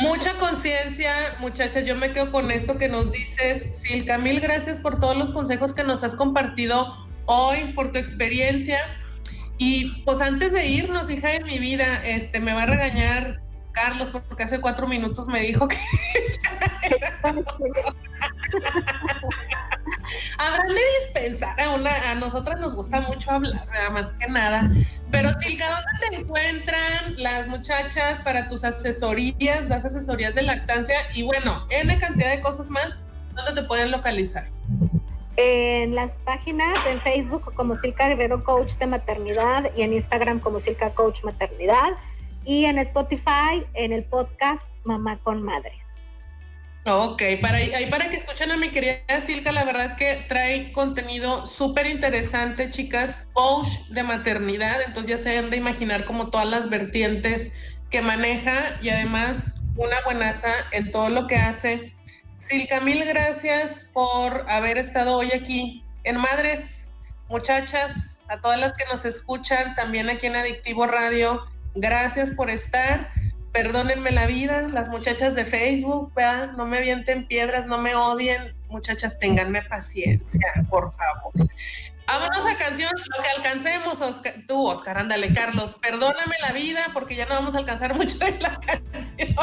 mucha 0.00 0.32
conciencia, 0.38 1.36
muchachas, 1.38 1.86
yo 1.86 1.96
me 1.96 2.12
quedo 2.12 2.30
con 2.30 2.50
esto 2.50 2.78
que 2.78 2.88
nos 2.88 3.12
dices, 3.12 3.68
Silka, 3.82 4.16
mil 4.16 4.40
gracias 4.40 4.78
por 4.78 4.98
todos 4.98 5.16
los 5.16 5.30
consejos 5.30 5.74
que 5.74 5.84
nos 5.84 6.02
has 6.02 6.14
compartido 6.14 6.96
hoy, 7.26 7.72
por 7.74 7.92
tu 7.92 7.98
experiencia. 7.98 8.80
Y 9.58 10.02
pues 10.04 10.20
antes 10.20 10.52
de 10.52 10.66
irnos, 10.66 11.10
hija 11.10 11.28
de 11.28 11.40
mi 11.40 11.58
vida, 11.58 12.04
este, 12.04 12.40
me 12.40 12.54
va 12.54 12.62
a 12.62 12.66
regañar 12.66 13.43
Carlos 13.74 14.08
porque 14.10 14.44
hace 14.44 14.60
cuatro 14.60 14.86
minutos 14.86 15.28
me 15.28 15.40
dijo 15.40 15.68
que 15.68 15.76
Habrán 20.38 20.68
de 20.68 20.80
dispensar 21.00 21.60
a 21.60 21.70
una, 21.70 22.10
a 22.10 22.14
nosotras 22.14 22.58
nos 22.60 22.74
gusta 22.74 23.00
mucho 23.00 23.30
hablar, 23.30 23.66
¿verdad? 23.66 23.90
más 23.90 24.12
que 24.12 24.26
nada. 24.28 24.70
Pero 25.10 25.36
Silka, 25.38 25.68
¿dónde 25.68 26.08
te 26.08 26.16
encuentran 26.22 27.14
las 27.16 27.46
muchachas 27.48 28.18
para 28.18 28.48
tus 28.48 28.64
asesorías, 28.64 29.66
las 29.66 29.84
asesorías 29.84 30.34
de 30.34 30.42
lactancia 30.42 30.96
y 31.14 31.22
bueno, 31.22 31.66
N 31.70 31.98
cantidad 31.98 32.30
de 32.30 32.40
cosas 32.40 32.70
más? 32.70 33.00
¿Dónde 33.34 33.60
te 33.60 33.66
pueden 33.66 33.90
localizar? 33.90 34.44
En 35.36 35.94
las 35.94 36.14
páginas, 36.24 36.78
en 36.86 37.00
Facebook 37.00 37.52
como 37.54 37.74
Silka 37.74 38.08
Guerrero 38.08 38.44
Coach 38.44 38.74
de 38.74 38.86
Maternidad 38.86 39.70
y 39.76 39.82
en 39.82 39.92
Instagram 39.92 40.38
como 40.38 40.60
Silka 40.60 40.94
Coach 40.94 41.24
Maternidad 41.24 41.94
y 42.44 42.64
en 42.64 42.78
Spotify 42.78 43.64
en 43.74 43.92
el 43.92 44.04
podcast 44.04 44.64
Mamá 44.84 45.18
con 45.22 45.42
Madre. 45.42 45.72
Ok, 46.86 47.22
para, 47.40 47.56
ahí 47.56 47.86
para 47.88 48.10
que 48.10 48.16
escuchen 48.16 48.52
a 48.52 48.58
mi 48.58 48.68
querida 48.68 48.98
Silka, 49.18 49.52
la 49.52 49.64
verdad 49.64 49.86
es 49.86 49.94
que 49.94 50.26
trae 50.28 50.70
contenido 50.72 51.46
súper 51.46 51.86
interesante, 51.86 52.68
chicas, 52.68 53.26
coach 53.32 53.68
de 53.88 54.02
maternidad, 54.02 54.82
entonces 54.82 55.16
ya 55.16 55.16
se 55.16 55.38
han 55.38 55.48
de 55.48 55.56
imaginar 55.56 56.04
como 56.04 56.28
todas 56.28 56.46
las 56.46 56.68
vertientes 56.68 57.54
que 57.90 58.02
maneja 58.02 58.76
y 58.82 58.90
además 58.90 59.54
una 59.76 59.96
buenaza 60.04 60.52
en 60.72 60.90
todo 60.90 61.08
lo 61.08 61.26
que 61.26 61.36
hace. 61.36 61.94
Silka, 62.34 62.80
mil 62.80 63.02
gracias 63.06 63.90
por 63.94 64.44
haber 64.50 64.76
estado 64.76 65.16
hoy 65.16 65.32
aquí 65.32 65.82
en 66.04 66.18
Madres, 66.18 66.92
muchachas, 67.28 68.22
a 68.28 68.40
todas 68.40 68.60
las 68.60 68.74
que 68.74 68.84
nos 68.86 69.06
escuchan, 69.06 69.74
también 69.74 70.10
aquí 70.10 70.26
en 70.26 70.36
Adictivo 70.36 70.86
Radio, 70.86 71.46
gracias 71.74 72.30
por 72.30 72.50
estar 72.50 73.10
perdónenme 73.54 74.10
la 74.10 74.26
vida, 74.26 74.62
las 74.62 74.88
muchachas 74.88 75.36
de 75.36 75.44
Facebook, 75.44 76.12
¿verdad? 76.12 76.52
no 76.56 76.66
me 76.66 76.78
avienten 76.78 77.24
piedras, 77.28 77.66
no 77.66 77.78
me 77.78 77.94
odien, 77.94 78.52
muchachas, 78.68 79.16
ténganme 79.20 79.62
paciencia, 79.62 80.52
por 80.68 80.90
favor. 80.92 81.32
Vámonos 82.08 82.44
a 82.46 82.56
canción, 82.56 82.90
lo 82.92 83.22
que 83.22 83.28
alcancemos, 83.30 84.00
Oscar, 84.00 84.34
tú, 84.48 84.66
Oscar, 84.66 84.98
ándale, 84.98 85.32
Carlos, 85.32 85.76
perdóname 85.80 86.34
la 86.40 86.52
vida 86.52 86.86
porque 86.92 87.14
ya 87.14 87.26
no 87.26 87.34
vamos 87.34 87.54
a 87.54 87.58
alcanzar 87.58 87.94
mucho 87.96 88.18
de 88.18 88.32
la 88.40 88.58
canción. 88.58 89.36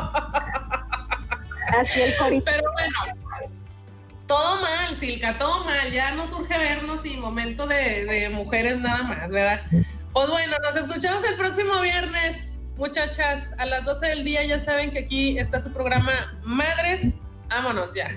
Así 1.80 2.02
el 2.02 2.16
corito. 2.18 2.44
Pero 2.44 2.70
bueno, 2.74 2.98
todo 4.28 4.62
mal, 4.62 4.94
Silka, 4.96 5.38
todo 5.38 5.64
mal, 5.64 5.90
ya 5.90 6.12
no 6.12 6.28
surge 6.28 6.58
vernos 6.58 7.06
y 7.06 7.16
momento 7.16 7.66
de, 7.66 8.04
de 8.04 8.30
mujeres 8.30 8.78
nada 8.78 9.04
más, 9.04 9.32
¿verdad? 9.32 9.62
Pues 10.14 10.30
bueno, 10.30 10.58
nos 10.62 10.76
escuchamos 10.76 11.24
el 11.24 11.36
próximo 11.36 11.80
viernes. 11.80 12.60
Muchachas, 12.76 13.54
a 13.58 13.66
las 13.66 13.86
12 13.86 14.08
del 14.08 14.24
día 14.26 14.44
ya 14.44 14.60
saben 14.60 14.92
que 14.92 15.00
aquí 15.00 15.38
está 15.38 15.60
su 15.60 15.72
programa 15.72 16.38
Madres. 16.44 17.18
Vámonos 17.50 17.94
ya. 17.94 18.10